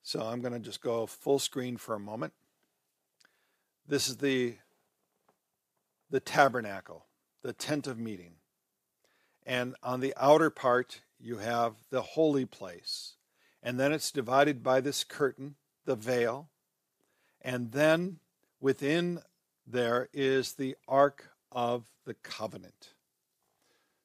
so 0.00 0.20
I'm 0.20 0.40
going 0.40 0.52
to 0.52 0.60
just 0.60 0.80
go 0.80 1.06
full 1.06 1.40
screen 1.40 1.76
for 1.76 1.96
a 1.96 2.00
moment. 2.00 2.34
This 3.90 4.08
is 4.08 4.18
the, 4.18 4.54
the 6.10 6.20
tabernacle, 6.20 7.06
the 7.42 7.52
tent 7.52 7.88
of 7.88 7.98
meeting. 7.98 8.34
And 9.44 9.74
on 9.82 9.98
the 9.98 10.14
outer 10.16 10.48
part, 10.48 11.00
you 11.18 11.38
have 11.38 11.74
the 11.90 12.00
holy 12.00 12.46
place. 12.46 13.14
And 13.64 13.80
then 13.80 13.92
it's 13.92 14.12
divided 14.12 14.62
by 14.62 14.80
this 14.80 15.02
curtain, 15.02 15.56
the 15.86 15.96
veil. 15.96 16.50
And 17.42 17.72
then 17.72 18.20
within 18.60 19.22
there 19.66 20.08
is 20.12 20.52
the 20.52 20.76
Ark 20.86 21.32
of 21.50 21.86
the 22.04 22.14
Covenant. 22.14 22.90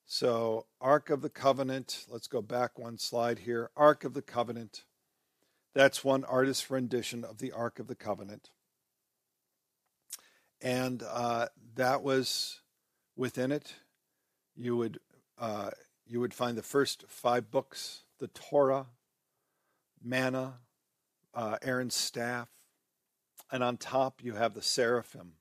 So, 0.07 0.65
Ark 0.81 1.11
of 1.11 1.21
the 1.21 1.29
Covenant, 1.29 2.07
let's 2.09 2.27
go 2.27 2.41
back 2.41 2.79
one 2.79 2.97
slide 2.97 3.37
here. 3.37 3.69
Ark 3.77 4.03
of 4.03 4.15
the 4.15 4.23
Covenant. 4.23 4.83
That's 5.75 6.03
one 6.03 6.23
artist's 6.23 6.71
rendition 6.71 7.23
of 7.23 7.37
the 7.37 7.51
Ark 7.51 7.77
of 7.77 7.85
the 7.85 7.93
Covenant 7.93 8.49
and 10.61 11.03
uh, 11.03 11.47
that 11.75 12.03
was 12.03 12.61
within 13.15 13.51
it. 13.51 13.73
You 14.55 14.77
would 14.77 14.99
uh, 15.37 15.71
you 16.07 16.19
would 16.19 16.33
find 16.33 16.57
the 16.57 16.63
first 16.63 17.05
five 17.07 17.51
books: 17.51 18.03
the 18.19 18.27
Torah, 18.27 18.87
manna, 20.03 20.55
uh, 21.33 21.57
Aaron's 21.61 21.95
staff, 21.95 22.49
and 23.51 23.63
on 23.63 23.77
top 23.77 24.23
you 24.23 24.33
have 24.33 24.53
the 24.53 24.61
seraphim. 24.61 25.33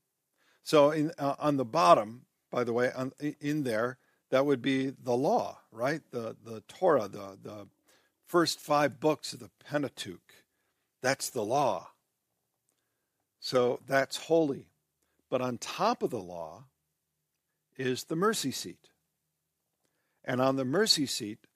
So 0.63 0.91
in, 0.91 1.13
uh, 1.19 1.35
on 1.39 1.57
the 1.57 1.65
bottom, 1.65 2.23
by 2.51 2.65
the 2.65 2.73
way, 2.73 2.91
on, 2.93 3.13
in 3.41 3.65
there, 3.65 3.99
that 4.31 4.47
would 4.47 4.63
be 4.63 4.91
the 4.91 5.17
law, 5.17 5.59
right? 5.71 6.03
The 6.11 6.37
the 6.43 6.63
Torah, 6.67 7.09
the 7.09 7.39
the 7.41 7.69
first 8.27 8.59
five 8.59 8.99
books 8.99 9.33
of 9.33 9.41
the 9.41 9.51
Pentateuch. 9.65 10.45
That's 11.03 11.29
the 11.31 11.45
law. 11.45 11.91
So 13.39 13.81
that's 13.87 14.17
holy. 14.17 14.69
But 15.35 15.43
on 15.43 15.59
top 15.59 16.05
of 16.05 16.11
the 16.11 16.21
law 16.21 16.67
is 17.77 18.05
the 18.05 18.15
mercy 18.15 18.53
seat. 18.53 18.91
And 20.25 20.41
on 20.41 20.55
the 20.55 20.65
mercy 20.65 21.07
seat, 21.07 21.49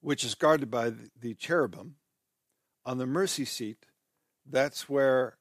which 0.00 0.24
is 0.24 0.34
guarded 0.34 0.70
by 0.70 0.94
the 1.20 1.34
cherubim, 1.34 1.96
on 2.86 2.96
the 2.96 3.04
mercy 3.04 3.44
seat, 3.44 3.84
that's 4.50 4.88
where 4.88 5.36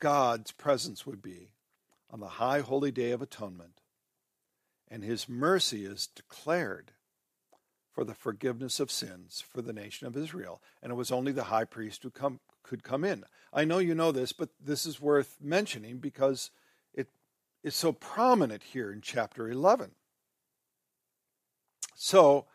God's 0.00 0.50
presence 0.50 1.06
would 1.06 1.22
be 1.22 1.52
on 2.10 2.18
the 2.18 2.26
high 2.26 2.62
holy 2.62 2.90
day 2.90 3.12
of 3.12 3.22
atonement. 3.22 3.80
And 4.88 5.04
his 5.04 5.28
mercy 5.28 5.84
is 5.84 6.08
declared 6.08 6.94
for 7.92 8.02
the 8.02 8.12
forgiveness 8.12 8.80
of 8.80 8.90
sins 8.90 9.40
for 9.40 9.62
the 9.62 9.72
nation 9.72 10.08
of 10.08 10.16
Israel. 10.16 10.60
And 10.82 10.90
it 10.90 10.96
was 10.96 11.12
only 11.12 11.30
the 11.30 11.44
high 11.44 11.64
priest 11.64 12.02
who 12.02 12.10
come, 12.10 12.40
could 12.64 12.82
come 12.82 13.04
in. 13.04 13.24
I 13.52 13.64
know 13.64 13.78
you 13.78 13.94
know 13.94 14.10
this, 14.10 14.32
but 14.32 14.48
this 14.60 14.84
is 14.84 15.00
worth 15.00 15.36
mentioning 15.40 15.98
because 15.98 16.50
it 16.92 17.08
is 17.62 17.76
so 17.76 17.92
prominent 17.92 18.64
here 18.64 18.90
in 18.90 19.00
chapter 19.00 19.48
11. 19.48 19.92
So 21.94 22.46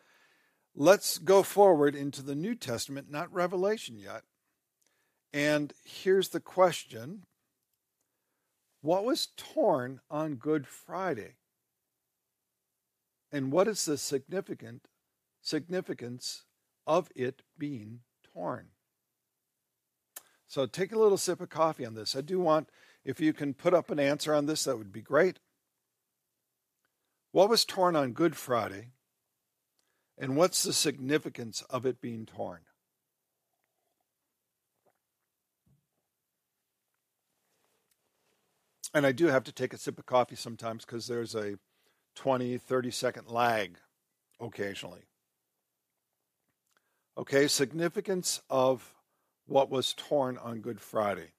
let's 0.76 1.18
go 1.18 1.42
forward 1.42 1.96
into 1.96 2.22
the 2.22 2.36
New 2.36 2.56
Testament, 2.56 3.10
not 3.10 3.34
Revelation 3.34 3.98
yet. 3.98 4.24
And 5.32 5.74
here's 5.86 6.30
the 6.30 6.42
question 6.42 7.26
What 8.82 9.06
was 9.06 9.30
torn 9.38 10.02
on 10.10 10.36
Good 10.36 10.68
Friday? 10.68 11.36
And 13.32 13.52
what 13.52 13.68
is 13.68 13.86
the 13.86 13.98
significant 13.98 14.88
significance 15.42 16.46
of 16.86 17.10
it 17.16 17.44
being 17.58 18.00
torn? 18.34 18.70
So 20.50 20.66
take 20.66 20.92
a 20.92 20.98
little 20.98 21.18
sip 21.18 21.42
of 21.42 21.50
coffee 21.52 21.86
on 21.86 21.94
this. 21.94 22.16
I 22.16 22.22
do 22.22 22.40
want, 22.40 22.70
If 23.06 23.22
you 23.22 23.34
can 23.34 23.54
put 23.54 23.74
up 23.74 23.92
an 23.92 24.00
answer 24.00 24.34
on 24.34 24.48
this, 24.48 24.64
that 24.64 24.78
would 24.78 24.92
be 24.92 25.02
great. 25.02 25.38
What 27.32 27.50
was 27.50 27.64
torn 27.64 27.96
on 27.96 28.14
Good 28.14 28.36
Friday? 28.36 28.90
And 30.18 30.36
what's 30.36 30.64
the 30.64 30.74
significance 30.74 31.62
of 31.70 31.86
it 31.86 32.02
being 32.02 32.26
torn? 32.26 32.62
And 38.92 39.06
I 39.06 39.12
do 39.12 39.28
have 39.28 39.44
to 39.44 39.52
take 39.52 39.74
a 39.74 39.78
sip 39.78 40.00
of 40.00 40.08
coffee 40.08 40.36
sometimes 40.36 40.84
because 40.84 41.06
there's 41.06 41.36
a 41.36 41.60
20, 42.16 42.58
30 42.58 42.90
second 42.90 43.28
lag 43.28 43.78
occasionally. 44.42 45.04
Okay, 47.16 47.48
significance 47.48 48.42
of 48.50 48.96
what 49.50 49.70
was 49.70 49.94
torn 49.94 50.38
on 50.38 50.62
Good 50.62 50.80
Friday. 50.80 51.32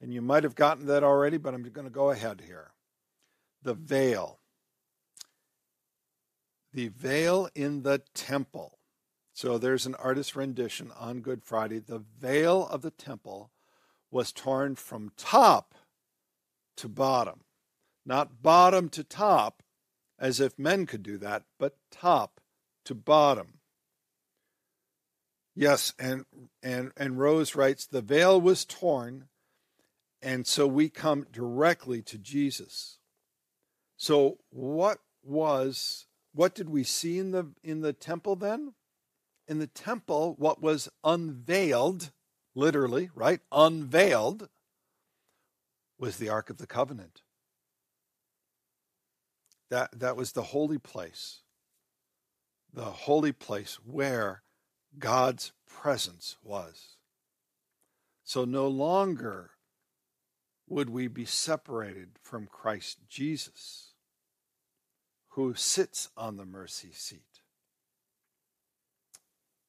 And 0.00 0.12
you 0.12 0.20
might 0.20 0.44
have 0.44 0.54
gotten 0.54 0.86
that 0.86 1.04
already, 1.04 1.36
but 1.36 1.54
I'm 1.54 1.62
going 1.62 1.86
to 1.86 1.90
go 1.90 2.10
ahead 2.10 2.42
here. 2.46 2.72
The 3.62 3.74
veil. 3.74 4.40
The 6.72 6.88
veil 6.88 7.48
in 7.54 7.82
the 7.82 8.02
temple. 8.12 8.78
So 9.32 9.56
there's 9.56 9.86
an 9.86 9.94
artist's 9.94 10.36
rendition 10.36 10.90
on 10.98 11.20
Good 11.20 11.42
Friday. 11.42 11.78
The 11.78 12.04
veil 12.20 12.66
of 12.66 12.82
the 12.82 12.90
temple 12.90 13.50
was 14.10 14.32
torn 14.32 14.74
from 14.74 15.12
top 15.16 15.74
to 16.76 16.88
bottom. 16.88 17.40
Not 18.04 18.42
bottom 18.42 18.88
to 18.90 19.02
top, 19.02 19.62
as 20.18 20.40
if 20.40 20.58
men 20.58 20.86
could 20.86 21.02
do 21.02 21.18
that, 21.18 21.44
but 21.58 21.78
top 21.90 22.40
to 22.84 22.94
bottom. 22.94 23.60
Yes, 25.54 25.94
and 25.98 26.24
and 26.62 26.92
and 26.96 27.18
Rose 27.18 27.54
writes 27.54 27.86
the 27.86 28.02
veil 28.02 28.40
was 28.40 28.64
torn 28.64 29.28
and 30.24 30.46
so 30.46 30.66
we 30.66 30.88
come 30.88 31.26
directly 31.30 32.00
to 32.00 32.16
Jesus. 32.16 32.98
So 33.98 34.38
what 34.48 34.98
was 35.22 36.06
what 36.32 36.54
did 36.54 36.70
we 36.70 36.82
see 36.82 37.18
in 37.18 37.30
the 37.30 37.50
in 37.62 37.82
the 37.82 37.92
temple 37.92 38.34
then? 38.34 38.72
In 39.46 39.58
the 39.58 39.66
temple 39.66 40.34
what 40.38 40.62
was 40.62 40.88
unveiled, 41.04 42.10
literally, 42.54 43.10
right? 43.14 43.40
Unveiled 43.52 44.48
was 45.98 46.16
the 46.16 46.30
ark 46.30 46.48
of 46.48 46.56
the 46.56 46.66
covenant. 46.66 47.20
That 49.70 49.98
that 50.00 50.16
was 50.16 50.32
the 50.32 50.42
holy 50.42 50.78
place. 50.78 51.42
The 52.72 52.84
holy 52.84 53.32
place 53.32 53.78
where 53.84 54.42
God's 54.98 55.52
presence 55.66 56.36
was. 56.42 56.96
So 58.22 58.44
no 58.44 58.68
longer 58.68 59.50
would 60.66 60.88
we 60.88 61.08
be 61.08 61.24
separated 61.24 62.10
from 62.22 62.46
Christ 62.46 62.98
Jesus, 63.08 63.92
who 65.30 65.54
sits 65.54 66.08
on 66.16 66.36
the 66.36 66.46
mercy 66.46 66.90
seat. 66.92 67.40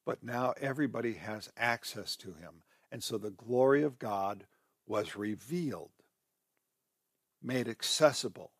But 0.06 0.24
now 0.24 0.54
everybody 0.62 1.14
has 1.14 1.52
access 1.58 2.16
to 2.18 2.34
him. 2.34 2.64
And 2.92 3.04
so 3.04 3.18
the 3.18 3.32
glory 3.32 3.84
of 3.84 4.00
God 4.00 4.46
was 4.88 5.16
revealed, 5.16 5.92
made 7.42 7.68
accessible. 7.68 8.52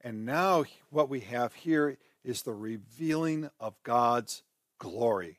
And 0.00 0.24
now 0.24 0.64
what 0.90 1.08
we 1.08 1.20
have 1.20 1.54
here 1.54 1.98
is 2.22 2.42
the 2.42 2.52
revealing 2.52 3.50
of 3.58 3.82
God's 3.82 4.42
glory. 4.82 5.38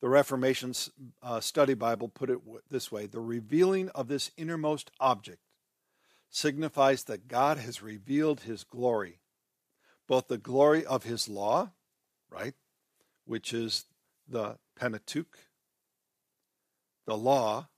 The 0.00 0.08
Reformation 0.08 0.74
uh, 1.22 1.38
Study 1.38 1.74
Bible 1.74 2.08
put 2.08 2.28
it 2.28 2.38
this 2.68 2.90
way 2.90 3.06
The 3.06 3.20
revealing 3.20 3.88
of 3.90 4.08
this 4.08 4.32
innermost 4.36 4.90
object 4.98 5.38
signifies 6.28 7.04
that 7.04 7.28
God 7.28 7.58
has 7.58 7.82
revealed 7.82 8.40
his 8.40 8.64
glory, 8.64 9.20
both 10.08 10.26
the 10.26 10.38
glory 10.38 10.84
of 10.84 11.04
his 11.04 11.28
law, 11.28 11.70
right, 12.30 12.54
which 13.26 13.54
is 13.54 13.84
the 14.28 14.56
Pentateuch, 14.76 15.38
the 17.06 17.16
law, 17.16 17.68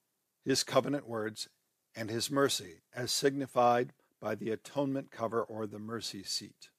his 0.46 0.64
covenant 0.64 1.06
words, 1.06 1.48
and 1.94 2.08
his 2.08 2.30
mercy, 2.30 2.80
as 2.94 3.12
signified 3.12 3.92
by 4.18 4.34
the 4.34 4.50
atonement 4.50 5.10
cover 5.10 5.42
or 5.42 5.66
the 5.66 5.78
mercy 5.78 6.22
seat. 6.22 6.70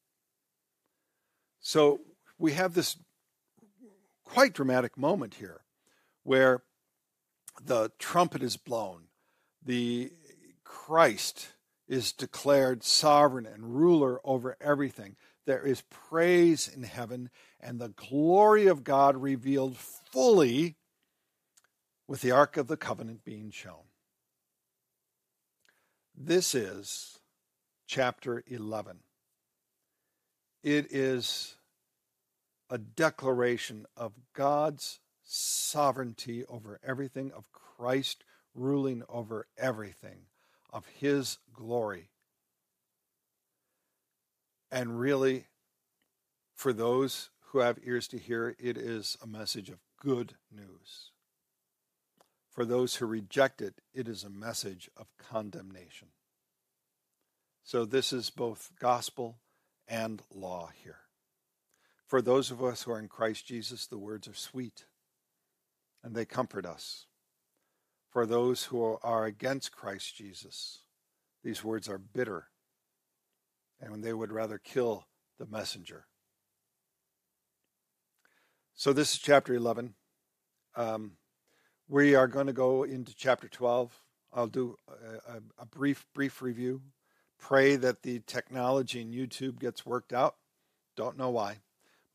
So 1.59 2.01
we 2.39 2.53
have 2.53 2.73
this 2.73 2.97
quite 4.26 4.53
dramatic 4.53 4.97
moment 4.97 5.36
here 5.36 5.61
where 6.23 6.63
the 7.63 7.91
trumpet 7.99 8.43
is 8.43 8.57
blown, 8.57 9.03
the 9.63 10.11
Christ 10.63 11.53
is 11.88 12.11
declared 12.11 12.84
sovereign 12.84 13.45
and 13.45 13.76
ruler 13.76 14.19
over 14.23 14.57
everything. 14.59 15.15
There 15.45 15.65
is 15.65 15.84
praise 15.89 16.67
in 16.67 16.84
heaven 16.84 17.30
and 17.59 17.80
the 17.80 17.89
glory 17.89 18.67
of 18.67 18.84
God 18.84 19.15
revealed 19.15 19.78
fully 19.78 20.76
with 22.07 22.21
the 22.21 22.32
Ark 22.32 22.57
of 22.57 22.67
the 22.67 22.78
Covenant 22.78 23.23
being 23.23 23.51
shown. 23.51 23.86
This 26.15 26.55
is 26.55 27.19
chapter 27.88 28.43
11. 28.47 28.99
It 30.63 30.91
is 30.91 31.55
a 32.70 32.78
declaration 32.78 33.86
of 33.95 34.13
God's 34.34 34.99
sovereignty 35.24 36.45
over 36.45 36.80
everything, 36.84 37.32
of 37.32 37.51
Christ 37.51 38.24
ruling 38.53 39.03
over 39.09 39.47
everything, 39.57 40.28
of 40.72 40.86
his 40.88 41.38
glory. 41.53 42.09
And 44.72 44.99
really, 44.99 45.45
for 46.53 46.74
those 46.74 47.30
who 47.47 47.59
have 47.59 47.80
ears 47.84 48.07
to 48.09 48.18
hear, 48.18 48.55
it 48.59 48.78
is 48.78 49.18
a 49.22 49.28
message 49.28 49.70
of 49.70 49.80
good 50.01 50.34
news. 50.51 51.11
For 52.51 52.66
those 52.66 52.95
who 52.95 53.05
reject 53.05 53.61
it, 53.61 53.82
it 53.93 54.07
is 54.07 54.24
a 54.24 54.30
message 54.30 54.89
of 54.95 55.07
condemnation. 55.18 56.09
So 57.63 57.84
this 57.84 58.13
is 58.13 58.30
both 58.30 58.72
gospel 58.80 59.38
and 59.88 60.22
law 60.34 60.70
here. 60.84 61.04
For 62.16 62.22
those 62.22 62.49
of 62.49 62.63
us 62.63 62.84
who 62.84 62.93
are 62.93 62.99
in 62.99 63.09
Christ 63.09 63.45
Jesus, 63.45 63.88
the 63.88 63.97
words 63.97 64.26
are 64.26 64.34
sweet 64.34 64.86
and 66.01 66.16
they 66.16 66.24
comfort 66.24 66.66
us. 66.66 67.07
For 68.09 68.26
those 68.26 68.63
who 68.63 68.97
are 69.03 69.26
against 69.26 69.76
Christ 69.76 70.16
Jesus, 70.16 70.80
these 71.43 71.61
words 71.61 71.89
are 71.89 71.97
bitter 71.97 72.47
and 73.82 74.01
they 74.01 74.13
would 74.13 74.32
rather 74.32 74.57
kill 74.57 75.07
the 75.39 75.45
messenger. 75.45 76.05
So, 78.76 78.93
this 78.93 79.16
is 79.16 79.20
chapter 79.20 79.53
11. 79.53 79.95
Um, 80.78 81.18
we 81.89 82.16
are 82.16 82.30
going 82.30 82.47
to 82.47 82.53
go 82.53 82.84
into 82.84 83.13
chapter 83.13 83.49
12. 83.49 83.91
I'll 84.32 84.47
do 84.47 84.78
a, 85.28 85.41
a 85.59 85.66
brief, 85.66 86.05
brief 86.13 86.41
review. 86.41 86.82
Pray 87.38 87.76
that 87.76 88.03
the 88.03 88.20
technology 88.20 89.01
in 89.01 89.11
YouTube 89.11 89.59
gets 89.59 89.86
worked 89.86 90.13
out. 90.13 90.38
Don't 90.95 91.18
know 91.18 91.30
why 91.30 91.57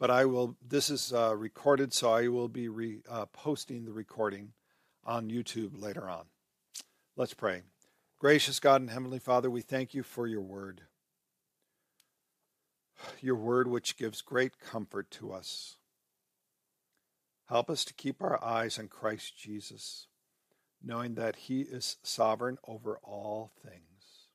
but 0.00 0.10
I 0.10 0.24
will. 0.24 0.56
This 0.66 0.88
is 0.90 1.12
uh, 1.12 1.36
recorded, 1.36 1.92
so 1.92 2.10
I 2.10 2.28
will 2.28 2.48
be 2.48 2.68
re, 2.68 3.02
uh, 3.08 3.26
posting 3.26 3.84
the 3.84 3.92
recording 3.92 4.54
on 5.04 5.30
YouTube 5.30 5.80
later 5.80 6.08
on. 6.08 6.24
Let's 7.16 7.34
pray. 7.34 7.62
Gracious 8.18 8.58
God 8.58 8.80
and 8.80 8.90
Heavenly 8.90 9.18
Father, 9.18 9.50
we 9.50 9.60
thank 9.60 9.94
you 9.94 10.02
for 10.02 10.26
your 10.26 10.40
word. 10.40 10.82
Your 13.20 13.36
word, 13.36 13.68
which 13.68 13.96
gives 13.96 14.22
great 14.22 14.58
comfort 14.58 15.10
to 15.12 15.32
us. 15.32 15.76
Help 17.48 17.68
us 17.68 17.84
to 17.84 17.94
keep 17.94 18.22
our 18.22 18.42
eyes 18.42 18.78
on 18.78 18.88
Christ 18.88 19.36
Jesus, 19.36 20.06
knowing 20.82 21.14
that 21.14 21.36
He 21.36 21.60
is 21.62 21.98
sovereign 22.02 22.56
over 22.66 22.98
all 23.02 23.52
things. 23.62 24.28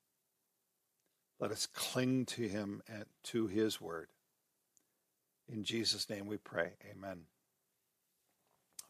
Let 1.39 1.51
us 1.51 1.65
cling 1.65 2.25
to 2.27 2.47
Him 2.47 2.81
and 2.87 3.05
to 3.25 3.47
His 3.47 3.81
word. 3.81 4.09
In 5.51 5.63
Jesus' 5.63 6.09
name 6.09 6.27
we 6.27 6.37
pray. 6.37 6.71
Amen. 6.91 7.21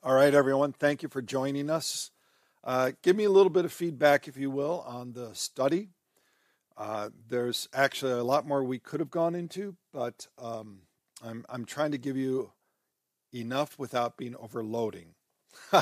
All 0.03 0.13
right, 0.13 0.33
everyone. 0.33 0.71
Thank 0.71 1.03
you 1.03 1.09
for 1.09 1.21
joining 1.21 1.69
us. 1.69 2.11
Uh, 2.63 2.91
give 3.01 3.15
me 3.15 3.25
a 3.25 3.29
little 3.29 3.49
bit 3.49 3.65
of 3.65 3.73
feedback, 3.73 4.27
if 4.27 4.37
you 4.37 4.49
will, 4.49 4.83
on 4.87 5.13
the 5.13 5.33
study. 5.33 5.89
Uh, 6.77 7.09
there's 7.27 7.69
actually 7.73 8.11
a 8.11 8.23
lot 8.23 8.47
more 8.47 8.63
we 8.63 8.79
could 8.79 8.99
have 8.99 9.11
gone 9.11 9.35
into, 9.35 9.75
but 9.93 10.27
um, 10.37 10.79
I'm, 11.23 11.45
I'm 11.49 11.65
trying 11.65 11.91
to 11.91 11.97
give 11.97 12.17
you 12.17 12.51
enough 13.33 13.77
without 13.79 14.17
being 14.17 14.35
overloading. 14.35 15.15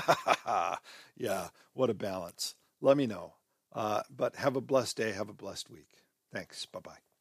yeah, 1.17 1.49
what 1.73 1.89
a 1.89 1.93
balance. 1.93 2.55
Let 2.81 2.97
me 2.97 3.07
know. 3.07 3.33
Uh, 3.73 4.01
but 4.15 4.35
have 4.35 4.55
a 4.55 4.61
blessed 4.61 4.97
day. 4.97 5.11
Have 5.13 5.29
a 5.29 5.33
blessed 5.33 5.69
week. 5.69 5.89
Thanks. 6.31 6.65
Bye 6.65 6.79
bye. 6.79 7.12